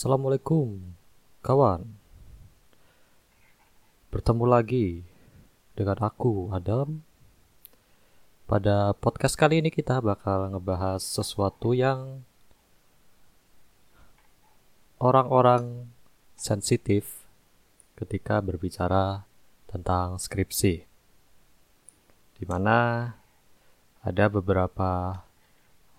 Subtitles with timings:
[0.00, 0.80] Assalamualaikum,
[1.44, 1.84] kawan.
[4.08, 5.04] Bertemu lagi
[5.76, 7.04] dengan aku, Adam.
[8.48, 12.24] Pada podcast kali ini kita bakal ngebahas sesuatu yang
[14.96, 15.92] orang-orang
[16.32, 17.28] sensitif
[17.92, 19.28] ketika berbicara
[19.68, 20.88] tentang skripsi.
[22.40, 23.04] Di mana
[24.00, 25.20] ada beberapa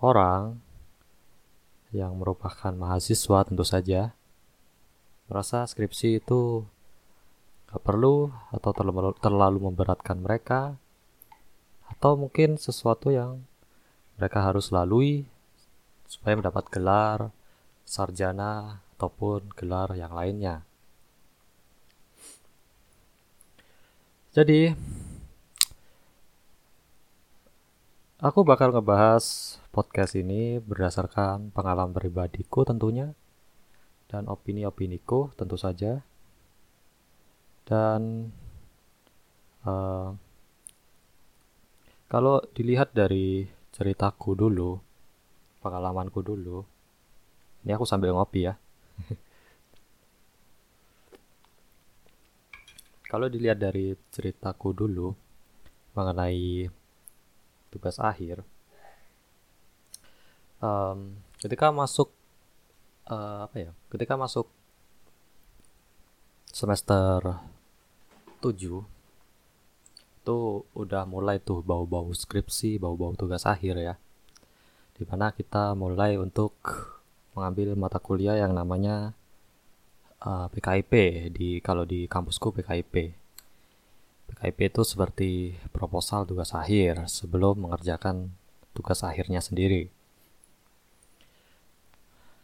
[0.02, 0.71] orang
[1.92, 4.16] yang merupakan mahasiswa tentu saja
[5.28, 6.64] merasa skripsi itu
[7.68, 10.76] gak perlu atau terlalu, terlalu memberatkan mereka
[11.88, 13.44] atau mungkin sesuatu yang
[14.16, 15.28] mereka harus lalui
[16.08, 17.32] supaya mendapat gelar
[17.84, 20.64] sarjana ataupun gelar yang lainnya.
[24.32, 24.72] Jadi,
[28.22, 33.18] aku bakal ngebahas podcast ini berdasarkan pengalaman pribadiku tentunya
[34.06, 36.06] dan opini-opiniku tentu saja.
[37.66, 38.30] Dan
[39.66, 40.14] uh,
[42.06, 44.78] kalau dilihat dari ceritaku dulu,
[45.58, 46.62] pengalamanku dulu,
[47.66, 48.54] ini aku sambil ngopi ya.
[53.10, 55.12] Kalau dilihat dari ceritaku dulu
[55.96, 56.81] mengenai
[57.72, 58.44] tugas akhir,
[60.60, 62.12] um, ketika masuk
[63.08, 63.72] uh, apa ya?
[63.88, 64.46] Ketika masuk
[66.52, 67.40] semester
[68.44, 68.84] 7
[70.22, 70.38] itu
[70.78, 73.94] udah mulai tuh bau-bau skripsi, bau-bau tugas akhir ya.
[74.94, 76.54] Di mana kita mulai untuk
[77.34, 79.16] mengambil mata kuliah yang namanya
[80.22, 80.92] uh, PKIP
[81.34, 83.21] di kalau di kampusku PKIP.
[84.32, 85.30] PKIP itu seperti
[85.70, 88.32] proposal tugas akhir sebelum mengerjakan
[88.72, 89.92] tugas akhirnya sendiri.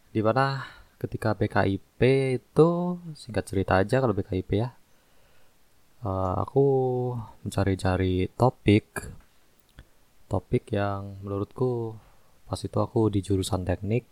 [0.09, 0.65] Di mana
[0.99, 2.01] ketika PKIP
[2.41, 2.69] itu
[3.15, 4.75] singkat cerita aja kalau PKIP ya
[6.03, 6.65] uh, aku
[7.47, 9.07] mencari-cari topik
[10.29, 11.97] topik yang menurutku
[12.45, 14.05] pas itu aku di jurusan teknik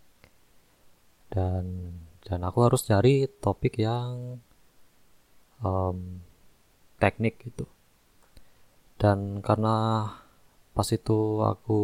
[1.27, 4.39] dan dan aku harus cari topik yang
[5.61, 6.23] um,
[6.97, 7.65] teknik gitu
[8.97, 10.09] dan karena
[10.73, 11.81] pas itu aku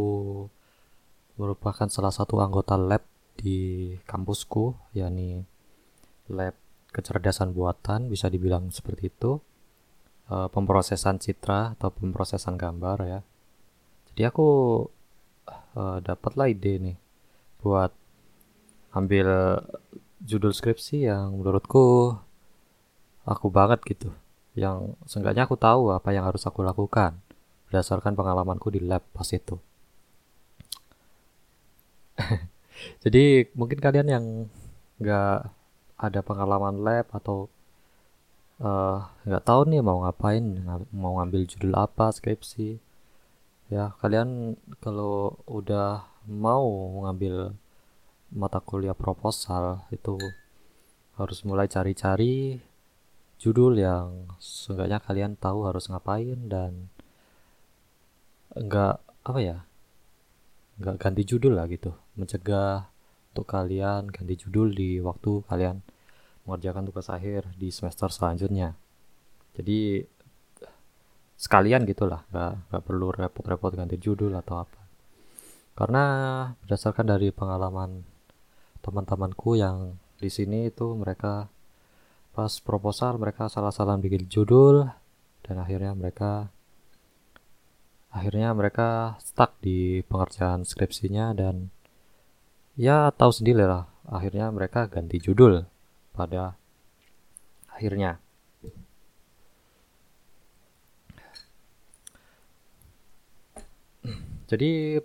[1.38, 3.02] merupakan salah satu anggota lab
[3.38, 5.46] di kampusku yakni
[6.30, 6.54] lab
[6.94, 9.42] kecerdasan buatan bisa dibilang seperti itu
[10.30, 13.20] uh, pemrosesan citra atau pemrosesan gambar ya.
[14.14, 14.50] Jadi aku
[15.74, 16.98] uh, dapatlah ide nih
[17.66, 17.90] buat
[18.94, 19.58] ambil
[20.22, 22.14] judul skripsi yang menurutku
[23.26, 24.14] aku banget gitu.
[24.54, 27.18] Yang seenggaknya aku tahu apa yang harus aku lakukan
[27.70, 29.58] berdasarkan pengalamanku di lab pas itu.
[33.04, 34.26] Jadi mungkin kalian yang
[35.02, 35.38] nggak
[35.98, 37.50] ada pengalaman lab atau
[38.64, 38.98] Eh,
[39.28, 40.46] nggak uh, tahu nih mau ngapain
[40.94, 42.80] mau ngambil judul apa skripsi
[43.74, 46.64] ya kalian kalau udah mau
[47.04, 47.36] ngambil
[48.32, 50.16] mata kuliah proposal itu
[51.20, 52.62] harus mulai cari-cari
[53.44, 56.88] judul yang seenggaknya kalian tahu harus ngapain dan
[58.56, 59.58] enggak apa ya
[60.80, 61.92] enggak ganti judul lah gitu.
[62.16, 62.88] Mencegah
[63.36, 65.84] untuk kalian ganti judul di waktu kalian
[66.48, 68.80] mengerjakan tugas akhir di semester selanjutnya.
[69.60, 70.08] Jadi
[71.36, 74.80] sekalian gitulah nggak nggak perlu repot-repot ganti judul atau apa.
[75.76, 76.04] Karena
[76.64, 78.08] berdasarkan dari pengalaman
[78.80, 81.52] teman-temanku yang di sini itu mereka
[82.34, 84.90] pas proposal mereka salah-salah bikin judul
[85.46, 86.50] dan akhirnya mereka
[88.10, 91.70] akhirnya mereka stuck di pengerjaan skripsinya dan
[92.74, 95.66] ya tahu sendiri lah akhirnya mereka ganti judul
[96.14, 96.58] pada
[97.74, 98.22] akhirnya.
[104.44, 105.02] Jadi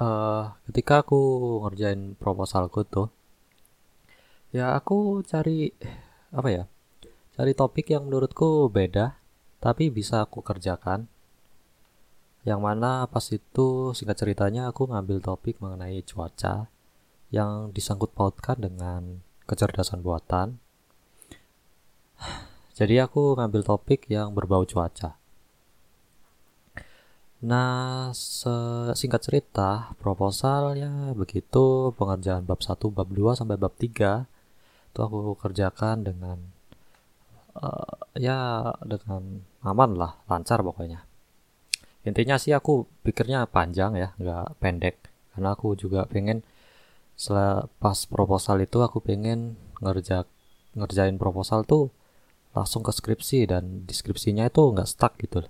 [0.00, 1.20] uh, ketika aku
[1.62, 3.08] ngerjain proposalku tuh,
[4.50, 5.70] ya aku cari
[6.32, 6.64] apa ya?
[7.36, 9.16] Cari topik yang menurutku beda,
[9.60, 11.08] tapi bisa aku kerjakan.
[12.42, 16.66] Yang mana pas itu singkat ceritanya aku ngambil topik mengenai cuaca
[17.30, 20.58] yang disangkut pautkan dengan kecerdasan buatan.
[22.78, 25.22] Jadi aku ngambil topik yang berbau cuaca.
[27.42, 28.14] Nah,
[28.94, 34.30] singkat cerita, proposal ya begitu, pengerjaan bab 1, bab 2 sampai bab 3
[34.92, 36.38] itu aku kerjakan dengan
[37.56, 41.08] uh, ya dengan aman lah, lancar pokoknya.
[42.04, 44.96] Intinya sih aku pikirnya panjang ya, nggak pendek.
[45.32, 46.44] Karena aku juga pengen
[47.78, 50.26] pas proposal itu aku pengen ngerja
[50.74, 51.92] ngerjain proposal tuh
[52.56, 55.44] langsung ke skripsi dan deskripsinya itu nggak stuck gitu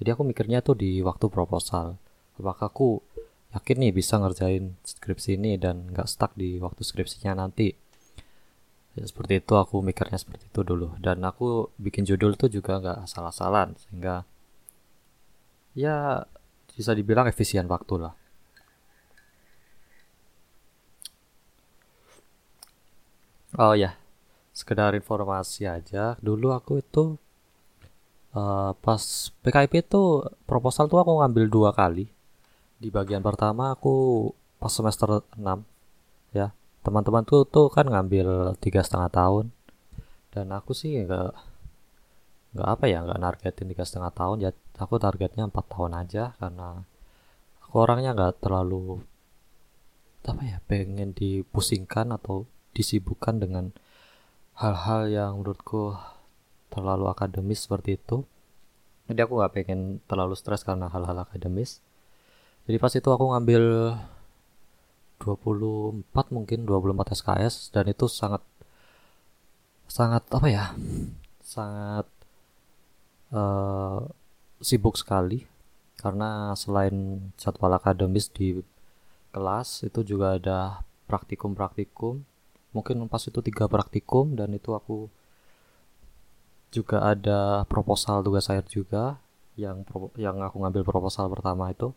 [0.00, 2.00] jadi aku mikirnya tuh di waktu proposal
[2.38, 3.04] apakah aku
[3.52, 7.74] yakin nih bisa ngerjain skripsi ini dan nggak stuck di waktu skripsinya nanti
[8.98, 12.98] ya seperti itu aku mikirnya seperti itu dulu dan aku bikin judul tuh juga nggak
[13.06, 14.26] asal-asalan sehingga
[15.78, 16.26] ya
[16.74, 18.14] bisa dibilang efisien waktu lah
[23.58, 23.98] Oh ya,
[24.54, 26.14] sekedar informasi aja.
[26.22, 27.18] Dulu aku itu
[28.38, 29.02] uh, pas
[29.42, 30.02] PKIP itu
[30.46, 32.06] proposal tuh aku ngambil dua kali.
[32.82, 33.94] Di bagian pertama aku
[34.60, 35.66] pas semester 6
[36.38, 36.54] ya.
[36.80, 39.52] Teman-teman tuh tuh kan ngambil tiga setengah tahun.
[40.32, 41.32] Dan aku sih nggak
[42.50, 44.36] nggak apa ya nggak nargetin tiga setengah tahun.
[44.44, 44.50] Ya
[44.80, 46.82] aku targetnya empat tahun aja karena
[47.60, 49.04] aku orangnya nggak terlalu
[50.20, 52.44] apa ya pengen dipusingkan atau
[52.76, 53.72] disibukkan dengan
[54.60, 55.96] hal-hal yang menurutku
[56.68, 58.22] terlalu akademis seperti itu.
[59.10, 61.82] Jadi aku nggak pengen terlalu stres karena hal-hal akademis.
[62.68, 63.96] Jadi pas itu aku ngambil
[65.20, 68.40] 24 mungkin 24 SKS dan itu sangat
[69.90, 70.64] sangat apa ya
[71.44, 72.06] sangat
[73.34, 74.06] uh,
[74.62, 75.46] sibuk sekali.
[76.00, 78.56] Karena selain jadwal akademis di
[79.36, 82.24] kelas itu juga ada praktikum-praktikum.
[82.72, 85.10] Mungkin pas itu tiga praktikum dan itu aku
[86.70, 89.18] juga ada proposal tugas akhir juga
[89.58, 89.82] yang
[90.14, 91.92] yang aku ngambil proposal pertama itu.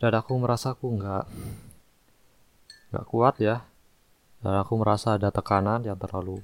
[0.00, 1.24] Dan aku merasa aku nggak
[2.94, 3.66] nggak kuat ya.
[4.38, 6.38] Dan aku merasa ada tekanan yang terlalu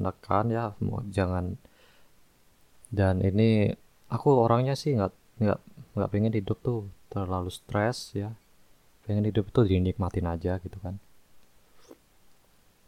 [0.00, 0.72] menekan ya.
[1.12, 1.60] Jangan.
[2.88, 3.68] Dan ini
[4.08, 5.12] aku orangnya sih nggak
[5.44, 5.60] nggak
[5.94, 8.32] nggak pengen hidup tuh terlalu stres ya.
[9.04, 10.96] Pengen hidup tuh dinikmatin aja gitu kan.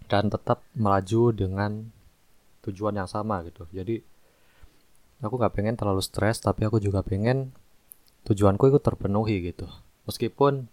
[0.09, 1.93] Dan tetap melaju dengan
[2.65, 3.69] tujuan yang sama gitu.
[3.69, 4.01] Jadi
[5.21, 7.53] aku nggak pengen terlalu stres tapi aku juga pengen
[8.25, 9.67] tujuanku itu terpenuhi gitu.
[10.07, 10.67] Meskipun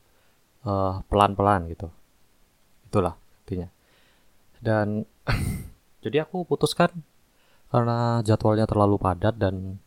[0.65, 1.89] uh, pelan-pelan gitu
[2.89, 3.15] itulah
[3.45, 3.69] intinya
[4.59, 5.05] dan
[6.03, 7.05] jadi aku putuskan
[7.69, 9.77] karena jadwalnya terlalu padat dan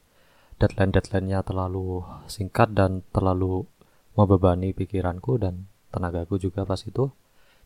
[0.62, 3.66] deadline-deadline-nya terlalu singkat dan terlalu
[4.14, 7.10] membebani pikiranku dan tenagaku juga pas itu.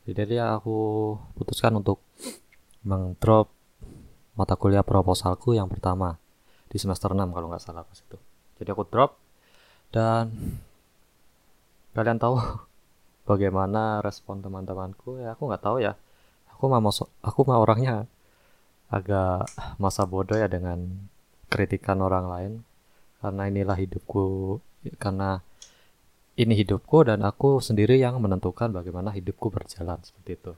[0.08, 2.00] Jadi aku putuskan untuk
[2.86, 3.52] mengdrop
[4.38, 6.16] mata kuliah proposalku yang pertama
[6.70, 8.16] di semester 6 kalau nggak salah pas itu.
[8.56, 9.20] Jadi aku drop
[9.92, 10.32] dan
[11.92, 12.38] kalian tahu
[13.26, 15.98] bagaimana respon teman-temanku ya aku nggak tahu ya.
[16.56, 16.80] Aku mah
[17.20, 18.08] aku mah orangnya
[18.88, 20.88] agak masa bodoh ya dengan
[21.52, 22.52] kritikan orang lain.
[23.20, 24.56] Karena inilah hidupku
[24.96, 25.42] karena
[26.38, 30.52] ini hidupku dan aku sendiri yang menentukan bagaimana hidupku berjalan seperti itu.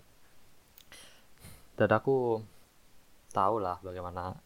[1.75, 2.43] Dan aku
[3.33, 4.39] tahu lah bagaimana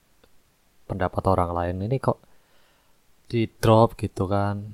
[0.88, 1.76] pendapat orang lain.
[1.90, 2.20] Ini kok
[3.28, 4.72] di drop gitu kan.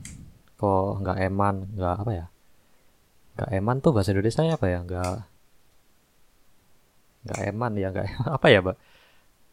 [0.58, 2.26] Kok nggak eman nggak apa ya
[3.38, 4.78] nggak eman tuh bahasa Indonesia apa ya?
[4.82, 5.12] Nggak
[7.24, 8.06] nggak eman ya nggak
[8.36, 8.76] apa ya mbak?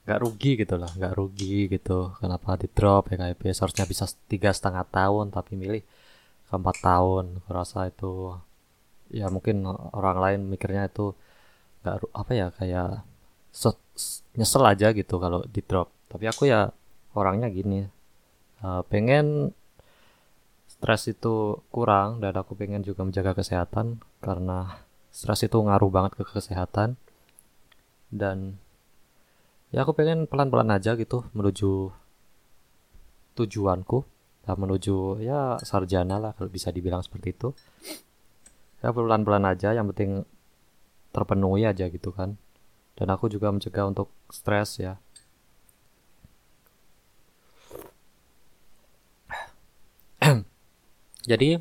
[0.06, 1.98] Nggak rugi gitu lah nggak rugi gitu.
[2.18, 5.84] Kenapa di drop ya kayak seharusnya bisa tiga setengah tahun tapi milih
[6.50, 7.26] empat tahun.
[7.46, 8.34] Aku rasa itu
[9.14, 11.14] ya mungkin orang lain mikirnya itu
[11.86, 12.90] nggak apa ya kayak
[14.36, 15.94] nyesel aja gitu kalau di drop.
[16.10, 16.74] Tapi aku ya
[17.16, 17.86] orangnya gini
[18.66, 19.56] uh, pengen
[20.86, 26.22] stres itu kurang dan aku pengen juga menjaga kesehatan karena stres itu ngaruh banget ke
[26.30, 26.94] kesehatan.
[28.14, 28.62] Dan
[29.74, 31.90] ya aku pengen pelan-pelan aja gitu menuju
[33.34, 34.06] tujuanku
[34.46, 37.50] uh, menuju ya sarjana lah kalau bisa dibilang seperti itu.
[38.86, 40.22] Ya pelan-pelan aja yang penting
[41.10, 42.38] terpenuhi aja gitu kan.
[42.94, 45.02] Dan aku juga mencegah untuk stres ya
[51.26, 51.60] jadi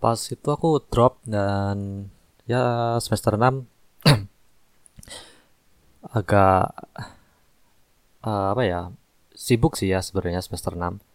[0.00, 2.08] pas itu aku drop dan
[2.48, 3.68] ya semester 6
[6.18, 6.72] agak
[8.24, 8.80] uh, apa ya
[9.36, 11.10] sibuk sih ya sebenarnya semester 6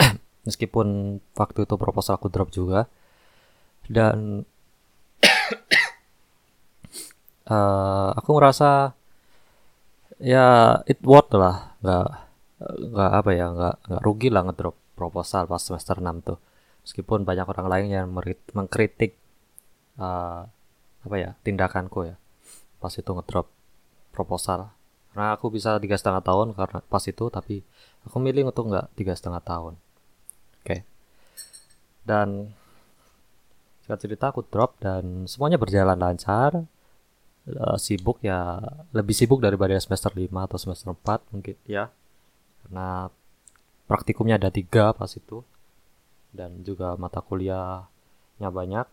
[0.46, 2.88] meskipun waktu itu proposal aku drop juga.
[3.90, 4.46] Dan
[7.50, 8.94] uh, aku ngerasa
[10.22, 11.76] ya it worth lah.
[11.82, 12.08] Nggak
[12.60, 16.38] nggak apa ya nggak nggak rugi lah ngedrop proposal pas semester 6 tuh
[16.84, 18.06] meskipun banyak orang lain yang
[18.52, 19.16] mengkritik
[19.96, 20.44] uh,
[21.00, 22.16] apa ya tindakanku ya
[22.76, 23.48] pas itu ngedrop
[24.12, 24.68] proposal
[25.16, 27.64] karena aku bisa tiga setengah tahun karena pas itu tapi
[28.04, 29.80] aku milih untuk nggak tiga setengah tahun
[30.60, 30.84] Oke.
[32.04, 32.52] Dan
[33.82, 36.68] singkat cerita aku drop dan semuanya berjalan lancar.
[37.50, 38.60] uh, sibuk ya
[38.92, 41.88] lebih sibuk daripada semester 5 atau semester 4 mungkin ya
[42.62, 43.08] karena
[43.90, 45.42] praktikumnya ada tiga pas itu.
[46.30, 48.86] Dan juga mata kuliahnya banyak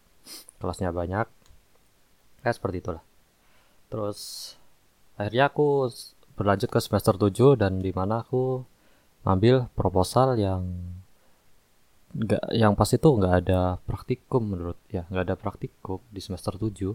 [0.59, 1.27] kelasnya banyak.
[2.43, 3.03] Kayak seperti itulah.
[3.87, 4.19] Terus
[5.15, 5.89] akhirnya aku
[6.37, 8.61] berlanjut ke semester 7 dan di mana aku
[9.25, 10.63] ngambil proposal yang
[12.13, 16.93] nggak yang pas itu nggak ada praktikum menurut ya nggak ada praktikum di semester 7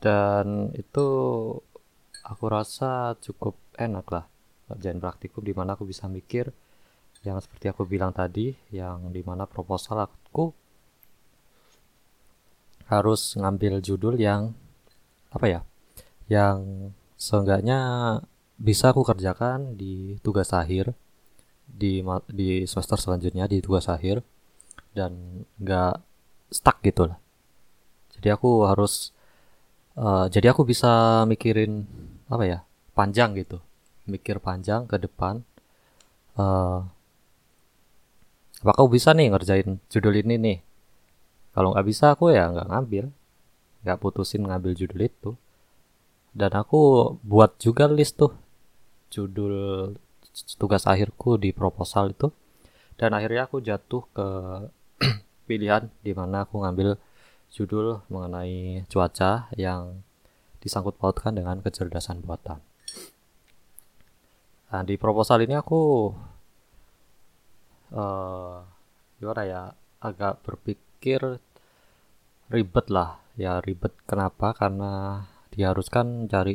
[0.00, 1.06] dan itu
[2.24, 4.24] aku rasa cukup enak lah
[4.70, 6.50] kerjaan praktikum di mana aku bisa mikir
[7.26, 10.54] yang seperti aku bilang tadi yang di mana proposal aku
[12.88, 14.56] harus ngambil judul yang
[15.30, 15.60] apa ya
[16.26, 17.78] yang seenggaknya
[18.56, 20.94] bisa aku kerjakan di tugas akhir
[21.70, 24.26] di di semester selanjutnya di tugas akhir
[24.90, 26.02] dan nggak
[26.50, 27.18] stuck gitu lah.
[28.18, 29.14] Jadi aku harus
[29.94, 31.86] uh, jadi aku bisa mikirin
[32.26, 32.58] apa ya
[32.94, 33.62] panjang gitu
[34.10, 35.46] mikir panjang ke depan
[36.34, 36.82] uh,
[38.60, 40.58] apakah bisa nih ngerjain judul ini nih?
[41.50, 43.04] Kalau nggak bisa aku ya nggak ngambil
[43.80, 45.30] nggak putusin ngambil judul itu.
[46.30, 48.30] Dan aku buat juga list tuh
[49.10, 49.96] judul
[50.60, 52.30] tugas akhirku di proposal itu.
[52.94, 54.28] Dan akhirnya aku jatuh ke
[55.48, 57.00] pilihan di mana aku ngambil
[57.50, 60.04] judul mengenai cuaca yang
[60.62, 62.69] disangkut pautkan dengan kecerdasan buatan.
[64.70, 66.14] Nah, di proposal ini aku
[67.90, 68.62] uh,
[69.18, 69.62] gimana ya
[69.98, 71.42] agak berpikir
[72.50, 76.54] ribet lah ya ribet kenapa karena diharuskan cari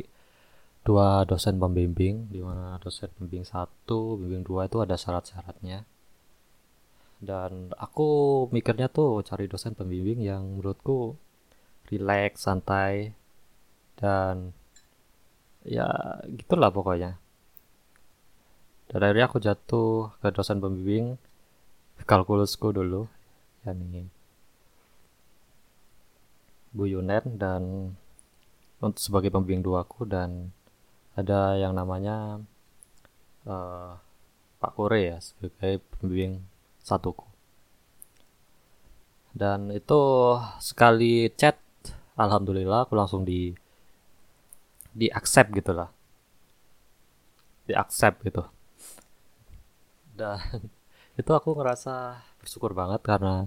[0.86, 5.84] dua dosen pembimbing di mana dosen pembimbing satu, pembimbing dua itu ada syarat-syaratnya.
[7.20, 8.08] Dan aku
[8.54, 11.16] mikirnya tuh cari dosen pembimbing yang menurutku
[11.90, 13.12] rileks, santai,
[13.98, 14.54] dan
[15.66, 15.88] ya
[16.30, 17.18] gitulah pokoknya.
[18.86, 21.18] Dan akhirnya aku jatuh ke dosen pembimbing
[22.06, 23.10] kalkulusku dulu,
[23.66, 24.06] yakni
[26.70, 27.62] Bu Yunen dan
[28.78, 30.52] untuk sebagai pembimbing dua aku dan
[31.16, 32.38] ada yang namanya
[33.48, 33.96] uh,
[34.60, 36.44] Pak Kore ya sebagai pembimbing
[36.84, 37.24] satuku.
[39.32, 40.00] Dan itu
[40.60, 41.56] sekali chat
[42.16, 43.52] alhamdulillah aku langsung di
[44.96, 45.92] di accept gitulah
[47.68, 48.55] di accept gitu
[50.16, 50.40] dan
[51.20, 53.46] itu aku ngerasa bersyukur banget karena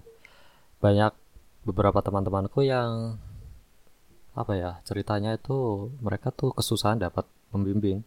[0.79, 1.11] banyak
[1.67, 3.19] beberapa teman-temanku yang
[4.38, 8.05] apa ya ceritanya itu mereka tuh kesusahan dapat membimbing.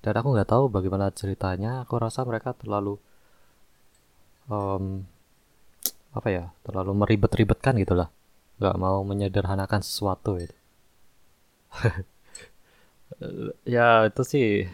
[0.00, 2.96] Dan aku nggak tahu bagaimana ceritanya aku rasa mereka terlalu
[4.48, 5.04] um,
[6.10, 8.10] apa ya terlalu meribet-ribetkan gitulah
[8.58, 10.56] nggak mau menyederhanakan sesuatu itu
[13.74, 14.66] ya itu sih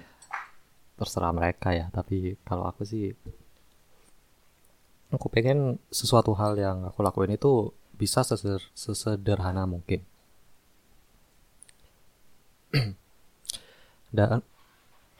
[0.96, 1.86] terserah mereka ya.
[1.92, 3.12] Tapi kalau aku sih
[5.12, 8.24] aku pengen sesuatu hal yang aku lakuin itu bisa
[8.74, 10.02] sesederhana mungkin.
[14.16, 14.40] Dan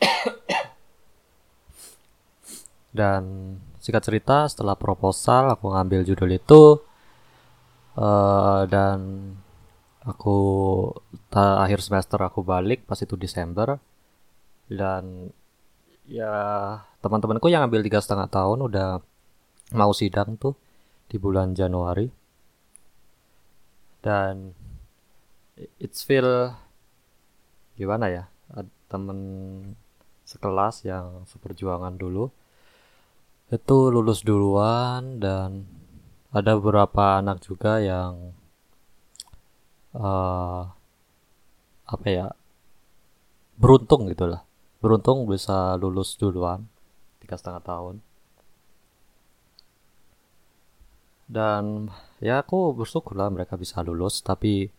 [2.96, 3.22] dan
[3.80, 6.80] singkat cerita setelah proposal aku ngambil judul itu
[8.00, 9.30] uh, dan
[10.06, 10.38] aku
[11.36, 13.76] akhir semester aku balik pas itu Desember
[14.70, 15.30] dan
[16.06, 16.32] ya
[17.02, 19.02] teman-temanku yang ambil tiga setengah tahun udah
[19.74, 20.54] mau sidang tuh
[21.10, 22.06] di bulan Januari.
[24.00, 24.54] Dan
[25.82, 26.54] it's feel
[27.74, 28.24] gimana ya
[28.86, 29.18] temen
[30.22, 32.30] sekelas yang seperjuangan dulu
[33.50, 35.66] itu lulus duluan dan
[36.34, 38.34] ada beberapa anak juga yang
[39.94, 40.66] uh,
[41.86, 42.26] apa ya
[43.54, 44.45] beruntung gitulah
[44.86, 46.62] beruntung bisa lulus duluan
[47.18, 47.98] tiga setengah tahun.
[51.26, 51.90] Dan
[52.22, 54.70] ya aku bersyukur lah mereka bisa lulus tapi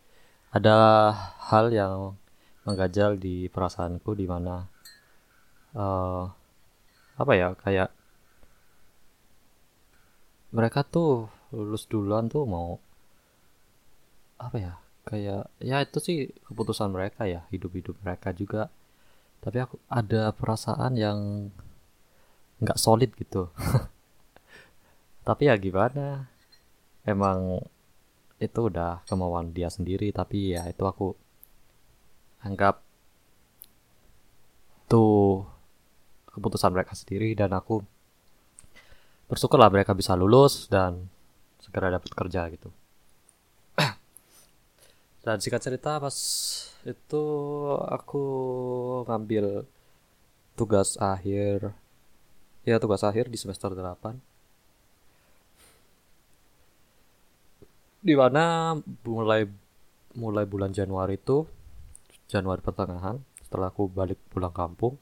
[0.56, 1.12] ada
[1.52, 2.16] hal yang
[2.64, 4.64] mengganjal di perasaanku di mana
[5.76, 6.24] uh,
[7.20, 7.92] apa ya kayak
[10.56, 12.80] mereka tuh lulus duluan tuh mau
[14.40, 14.74] apa ya
[15.04, 18.72] kayak ya itu sih keputusan mereka ya hidup-hidup mereka juga
[19.44, 21.50] tapi aku ada perasaan yang
[22.62, 23.54] nggak solid gitu
[25.28, 26.30] tapi ya gimana
[27.06, 27.62] emang
[28.38, 31.14] itu udah kemauan dia sendiri tapi ya itu aku
[32.46, 32.82] anggap
[34.88, 35.44] tuh
[36.32, 37.82] keputusan mereka sendiri dan aku
[39.28, 41.12] bersyukurlah mereka bisa lulus dan
[41.60, 42.72] segera dapat kerja gitu.
[45.28, 46.16] Dan singkat cerita pas
[46.88, 47.24] itu
[47.84, 48.24] aku
[49.12, 49.68] ngambil
[50.56, 51.76] tugas akhir
[52.64, 54.16] ya tugas akhir di semester 8
[58.08, 59.44] di mana mulai
[60.16, 61.44] mulai bulan Januari itu
[62.32, 64.96] Januari pertengahan setelah aku balik pulang kampung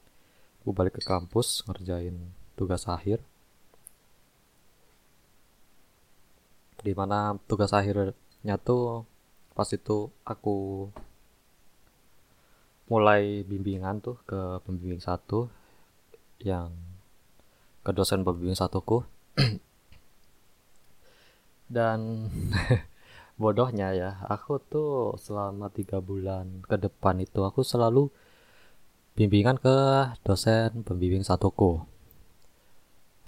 [0.66, 2.18] aku balik ke kampus ngerjain
[2.58, 3.22] tugas akhir.
[6.82, 9.06] Di mana tugas akhirnya tuh
[9.56, 10.86] pas itu aku
[12.92, 15.48] mulai bimbingan tuh ke pembimbing satu
[16.44, 16.70] yang
[17.80, 19.00] ke dosen pembimbing satuku.
[21.74, 22.28] Dan
[23.40, 28.12] bodohnya ya aku tuh selama tiga bulan ke depan itu aku selalu
[29.16, 29.76] bimbingan ke
[30.20, 31.80] dosen pembimbing satuku.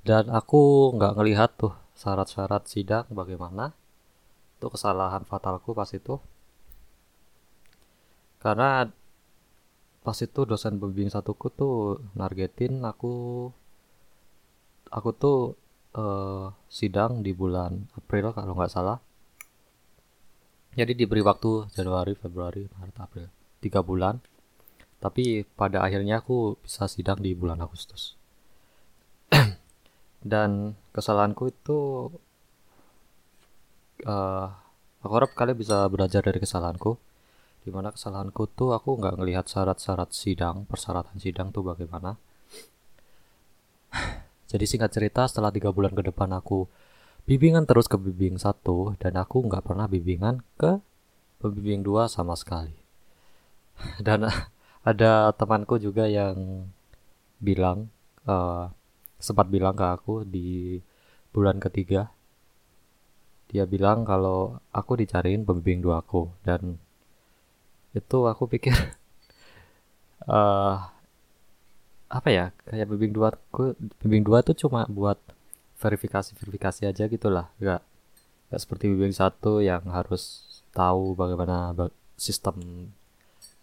[0.04, 3.77] Dan aku nggak ngelihat tuh syarat-syarat sidang bagaimana
[4.58, 6.18] itu kesalahan fatalku pas itu.
[8.42, 8.90] Karena
[10.02, 13.46] pas itu dosen pembimbing satuku tuh nargetin aku
[14.90, 15.38] aku tuh
[15.94, 18.98] uh, sidang di bulan April kalau nggak salah.
[20.74, 23.26] Jadi diberi waktu Januari Februari Maret April
[23.62, 24.18] tiga bulan.
[24.98, 28.18] Tapi pada akhirnya aku bisa sidang di bulan Agustus.
[30.32, 32.10] Dan kesalahanku itu
[34.04, 34.46] uh,
[35.02, 36.98] aku harap kalian bisa belajar dari kesalahanku
[37.66, 42.16] di mana kesalahanku tuh aku nggak ngelihat syarat-syarat sidang persyaratan sidang tuh bagaimana.
[44.48, 46.64] Jadi singkat cerita setelah tiga bulan ke depan aku
[47.28, 50.80] bimbingan terus ke bimbing satu dan aku nggak pernah bimbingan ke
[51.42, 52.72] pembimbing dua sama sekali.
[54.06, 54.26] Dan
[54.82, 56.66] ada temanku juga yang
[57.38, 57.92] bilang
[58.24, 58.72] uh,
[59.20, 60.80] sempat bilang ke aku di
[61.30, 62.10] bulan ketiga
[63.48, 66.76] dia bilang kalau aku dicariin pembimbing dua aku dan
[67.96, 68.76] itu aku pikir
[70.28, 70.76] uh,
[72.18, 75.20] apa ya kayak bimbing dua aku bimbing dua tuh cuma buat
[75.78, 77.46] verifikasi verifikasi aja gitulah.
[77.62, 77.80] Nggak
[78.50, 80.44] nggak seperti bimbing satu yang harus
[80.74, 81.72] tahu bagaimana
[82.18, 82.88] sistem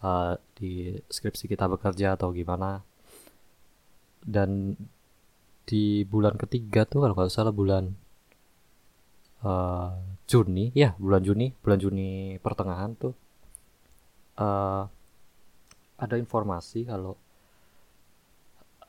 [0.01, 2.81] uh, di skripsi kita bekerja atau gimana.
[4.25, 4.73] Dan
[5.67, 7.93] di bulan ketiga tuh kalau nggak salah bulan
[9.45, 9.93] uh,
[10.25, 13.13] Juni ya bulan Juni bulan Juni pertengahan tuh
[14.41, 14.89] uh,
[15.95, 17.15] ada informasi kalau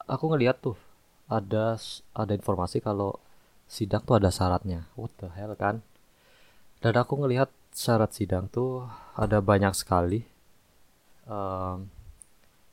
[0.09, 0.79] aku ngeliat tuh
[1.27, 1.75] ada
[2.15, 3.19] ada informasi kalau
[3.67, 4.87] sidang tuh ada syaratnya.
[4.95, 5.83] What the hell kan?
[6.79, 8.87] Dan aku ngelihat syarat sidang tuh
[9.19, 10.23] ada banyak sekali.
[11.27, 11.91] Um,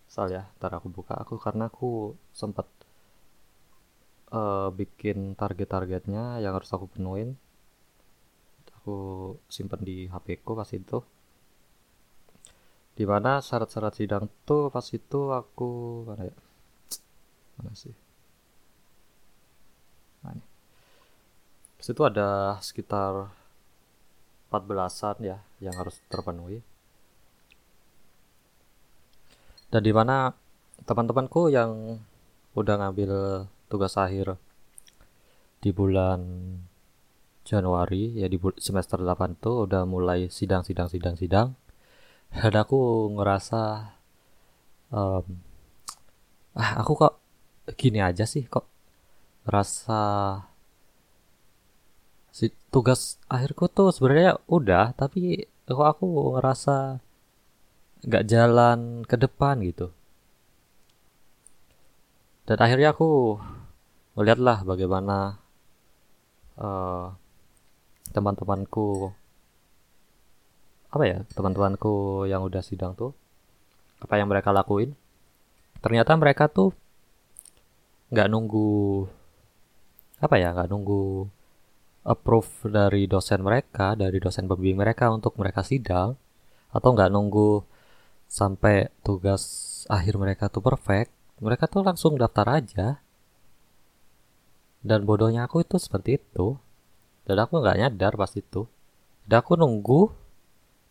[0.05, 2.69] misal ya ntar aku buka aku karena aku sempat
[4.29, 7.33] uh, bikin target-targetnya yang harus aku penuhin
[8.83, 10.99] aku simpan di HP ku pas itu.
[12.91, 16.35] Di mana syarat-syarat sidang tuh pas itu aku mana ya?
[17.55, 17.95] Mana sih?
[20.27, 20.43] Ini.
[21.79, 23.31] pas itu ada sekitar
[24.51, 26.59] 14-an ya yang harus terpenuhi.
[29.71, 30.35] Dan di mana
[30.83, 32.03] teman-temanku yang
[32.51, 33.11] udah ngambil
[33.71, 34.35] tugas akhir
[35.63, 36.19] di bulan
[37.43, 41.47] Januari ya di semester 8 tuh udah mulai sidang sidang sidang sidang.
[42.33, 43.93] Dan aku ngerasa
[44.89, 45.25] um,
[46.57, 47.13] ah aku kok
[47.75, 48.65] gini aja sih kok
[49.43, 50.01] rasa
[52.33, 57.03] si tugas akhirku tuh sebenarnya udah tapi kok aku ngerasa
[58.07, 59.91] nggak jalan ke depan gitu.
[62.43, 63.39] Dan akhirnya aku
[64.19, 65.39] melihatlah bagaimana
[66.59, 67.15] uh,
[68.13, 69.11] teman-temanku.
[70.93, 73.11] Apa ya teman-temanku yang udah sidang tuh
[73.99, 74.93] apa yang mereka lakuin?
[75.81, 76.71] Ternyata mereka tuh
[78.13, 79.03] nggak nunggu
[80.21, 81.25] apa ya nggak nunggu
[82.05, 86.13] approve dari dosen mereka dari dosen pembimbing mereka untuk mereka sidang
[86.69, 87.65] atau nggak nunggu
[88.29, 89.41] sampai tugas
[89.89, 91.09] akhir mereka tuh perfect
[91.43, 93.03] mereka tuh langsung daftar aja.
[94.83, 96.59] Dan bodohnya aku itu seperti itu
[97.23, 98.67] dan aku nggak nyadar pas itu.
[99.23, 100.11] Dan aku nunggu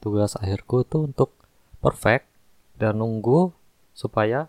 [0.00, 1.36] tugas akhirku itu untuk
[1.84, 2.26] perfect
[2.80, 3.52] dan nunggu
[3.92, 4.48] supaya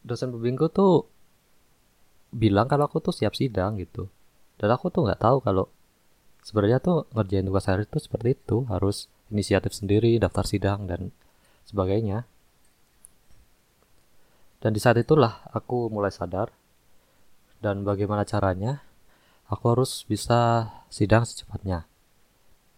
[0.00, 1.04] dosen pembimbingku tuh
[2.32, 4.08] bilang kalau aku tuh siap sidang gitu.
[4.56, 5.68] Dan aku tuh nggak tahu kalau
[6.40, 11.12] sebenarnya tuh ngerjain tugas akhir itu seperti itu harus inisiatif sendiri daftar sidang dan
[11.68, 12.24] sebagainya.
[14.60, 16.52] Dan di saat itulah aku mulai sadar
[17.64, 18.84] dan bagaimana caranya
[19.50, 21.90] aku harus bisa sidang secepatnya.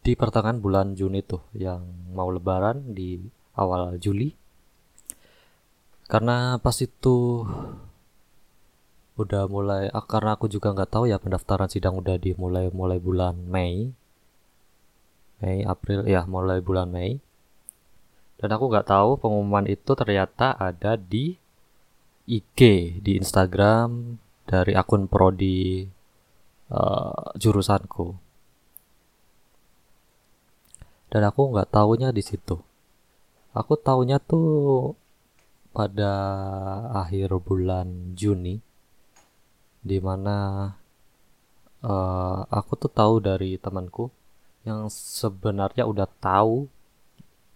[0.02, 3.22] Di pertengahan bulan Juni tuh yang mau lebaran di
[3.54, 4.34] awal Juli.
[6.08, 7.46] Karena pas itu
[9.12, 13.36] udah mulai ah, karena aku juga nggak tahu ya pendaftaran sidang udah dimulai mulai bulan
[13.36, 13.92] Mei.
[15.44, 17.20] Mei April ya mulai bulan Mei.
[18.40, 21.38] Dan aku nggak tahu pengumuman itu ternyata ada di
[22.26, 22.58] IG
[22.98, 25.86] di Instagram dari akun prodi
[26.72, 28.16] uh, jurusanku.
[31.12, 32.56] Dan aku nggak tahunya di situ.
[33.52, 34.96] Aku tahunya tuh
[35.76, 36.12] pada
[37.04, 38.56] akhir bulan Juni
[39.82, 40.68] di mana
[41.84, 44.08] uh, aku tuh tahu dari temanku
[44.64, 46.70] yang sebenarnya udah tahu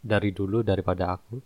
[0.05, 1.41] dari dulu daripada aku.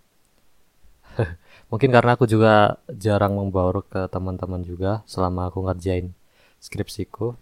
[1.70, 6.10] Mungkin karena aku juga jarang membaur ke teman-teman juga selama aku ngerjain
[6.58, 7.38] skripsiku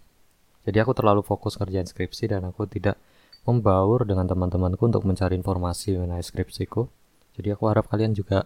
[0.67, 2.99] jadi aku terlalu fokus ngerjain skripsi dan aku tidak
[3.47, 6.91] membaur dengan teman-temanku untuk mencari informasi mengenai skripsiku.
[7.39, 8.43] Jadi aku harap kalian juga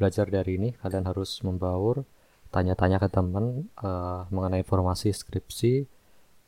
[0.00, 0.72] belajar dari ini.
[0.80, 2.08] Kalian harus membaur,
[2.48, 5.84] tanya-tanya ke teman uh, mengenai informasi skripsi,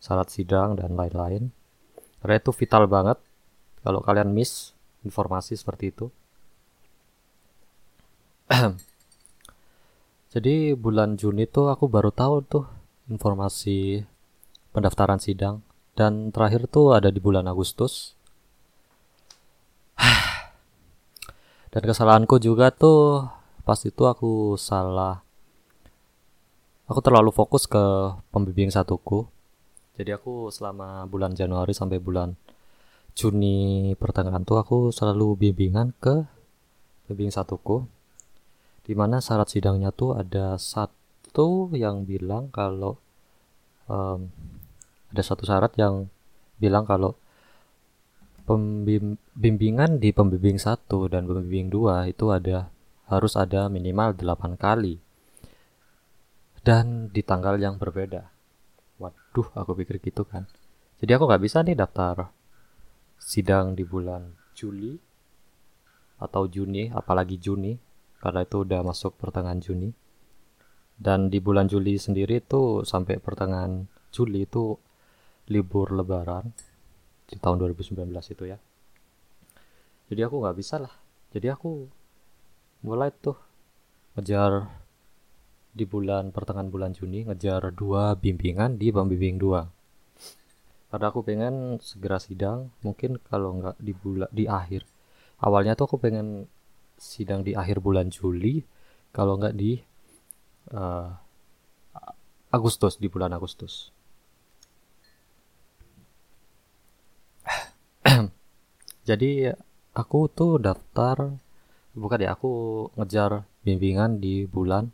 [0.00, 1.52] syarat sidang dan lain-lain.
[2.24, 3.20] Karena itu vital banget
[3.84, 4.72] kalau kalian miss
[5.04, 6.08] informasi seperti itu.
[10.32, 12.64] Jadi bulan Juni tuh aku baru tahu tuh
[13.10, 14.06] informasi
[14.70, 15.62] pendaftaran sidang.
[15.94, 18.14] Dan terakhir tuh ada di bulan Agustus.
[21.72, 23.28] Dan kesalahanku juga tuh
[23.62, 25.22] pas itu aku salah.
[26.90, 29.28] Aku terlalu fokus ke pembimbing satuku.
[29.94, 32.34] Jadi aku selama bulan Januari sampai bulan
[33.14, 36.24] Juni pertengahan tuh aku selalu bimbingan ke
[37.04, 37.86] pembimbing satuku.
[38.82, 42.98] Di mana syarat sidangnya tuh ada satu yang bilang kalau
[43.86, 44.30] um,
[45.10, 46.06] ada satu syarat yang
[46.62, 47.18] bilang kalau
[48.46, 52.70] pembimbingan di pembimbing satu dan pembimbing dua itu ada
[53.10, 55.02] harus ada minimal 8 kali.
[56.60, 58.30] Dan di tanggal yang berbeda.
[59.00, 60.46] Waduh aku pikir gitu kan.
[61.00, 62.30] Jadi aku nggak bisa nih daftar
[63.16, 64.94] sidang di bulan Juli
[66.20, 67.72] atau Juni apalagi Juni
[68.20, 69.90] karena itu udah masuk pertengahan Juni.
[71.00, 74.76] Dan di bulan Juli sendiri itu sampai pertengahan Juli itu
[75.50, 76.54] libur lebaran
[77.26, 78.58] di tahun 2019 itu ya.
[80.10, 80.94] Jadi aku nggak bisa lah.
[81.30, 81.86] Jadi aku
[82.86, 83.38] mulai tuh
[84.18, 84.66] ngejar
[85.70, 89.62] di bulan pertengahan bulan Juni ngejar dua bimbingan di pembimbing dua.
[90.90, 94.82] Karena aku pengen segera sidang mungkin kalau nggak di bulan di akhir.
[95.38, 96.50] Awalnya tuh aku pengen
[96.98, 98.66] sidang di akhir bulan Juli
[99.14, 99.78] kalau nggak di
[100.74, 101.10] uh,
[102.50, 103.94] Agustus di bulan Agustus
[109.04, 109.56] jadi
[109.96, 111.40] aku tuh daftar
[111.96, 112.52] bukan ya aku
[112.94, 114.88] ngejar bimbingan di bulan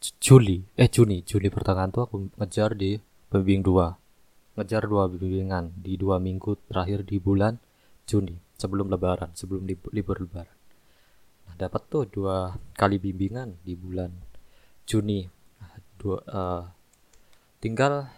[0.00, 0.64] Juli.
[0.80, 1.20] Eh Juni.
[1.20, 2.96] Juli pertengahan tuh aku ngejar di
[3.28, 3.92] pembimbing dua.
[4.56, 7.60] Ngejar dua bimbingan di dua minggu terakhir di bulan
[8.08, 10.56] Juni sebelum lebaran sebelum libur lebaran.
[11.48, 14.10] Nah dapat tuh dua kali bimbingan di bulan
[14.88, 15.24] Juni.
[15.60, 16.64] Nah, dua uh,
[17.60, 18.08] tinggal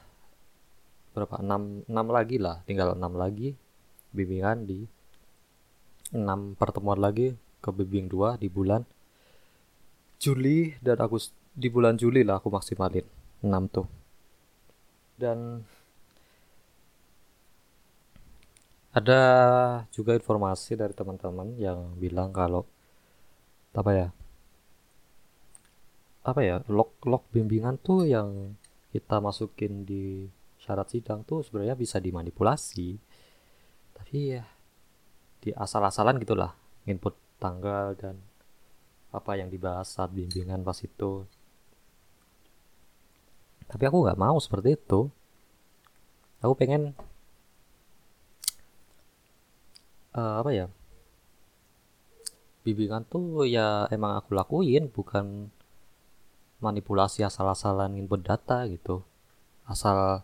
[1.13, 1.43] berapa?
[1.43, 3.59] Enam enam lagi lah tinggal enam lagi
[4.13, 4.85] bimbingan di
[6.13, 8.85] 6 pertemuan lagi ke bimbing 2 di bulan
[10.23, 13.05] Juli dan Agustus di bulan Juli lah aku maksimalin
[13.45, 13.87] 6 tuh.
[15.17, 15.61] Dan
[18.93, 19.21] ada
[19.89, 22.69] juga informasi dari teman-teman yang bilang kalau
[23.73, 24.09] apa ya
[26.23, 28.53] apa ya log log bimbingan tuh yang
[28.93, 30.29] kita masukin di
[30.61, 33.01] syarat sidang tuh sebenarnya bisa dimanipulasi
[34.11, 34.43] iya.
[35.43, 36.55] Di asal-asalan gitulah
[36.87, 38.19] input tanggal dan
[39.13, 41.27] apa yang dibahas saat bimbingan pas itu.
[43.71, 45.07] Tapi aku nggak mau seperti itu.
[46.43, 46.97] Aku pengen
[50.17, 50.67] uh, apa ya
[52.63, 55.51] bimbingan tuh ya emang aku lakuin bukan
[56.63, 59.03] manipulasi asal-asalan input data gitu.
[59.67, 60.23] Asal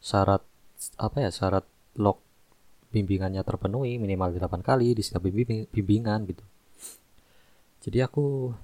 [0.00, 0.40] syarat
[0.96, 1.64] apa ya syarat
[2.00, 2.20] log
[2.94, 6.46] bimbingannya terpenuhi minimal 8 kali di setiap bimbing, bimbingan gitu.
[7.82, 8.54] Jadi aku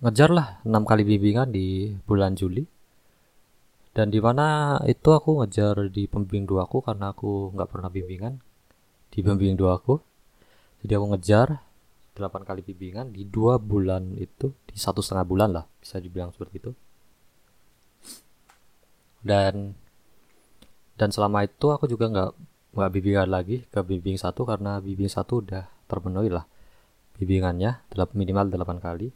[0.00, 2.64] ngejar lah 6 kali bimbingan di bulan Juli.
[3.94, 8.42] Dan di mana itu aku ngejar di pembimbing dua aku karena aku nggak pernah bimbingan
[9.12, 10.00] di pembimbing dua aku.
[10.82, 11.48] Jadi aku ngejar
[12.18, 16.54] 8 kali bimbingan di dua bulan itu di satu setengah bulan lah bisa dibilang seperti
[16.58, 16.72] itu.
[19.22, 19.83] Dan
[20.94, 22.30] dan selama itu aku juga nggak
[22.74, 26.46] nggak bimbingan lagi ke bimbing satu karena bimbing satu udah terpenuhi lah
[27.18, 27.82] bimbingannya
[28.14, 29.14] minimal 8 kali.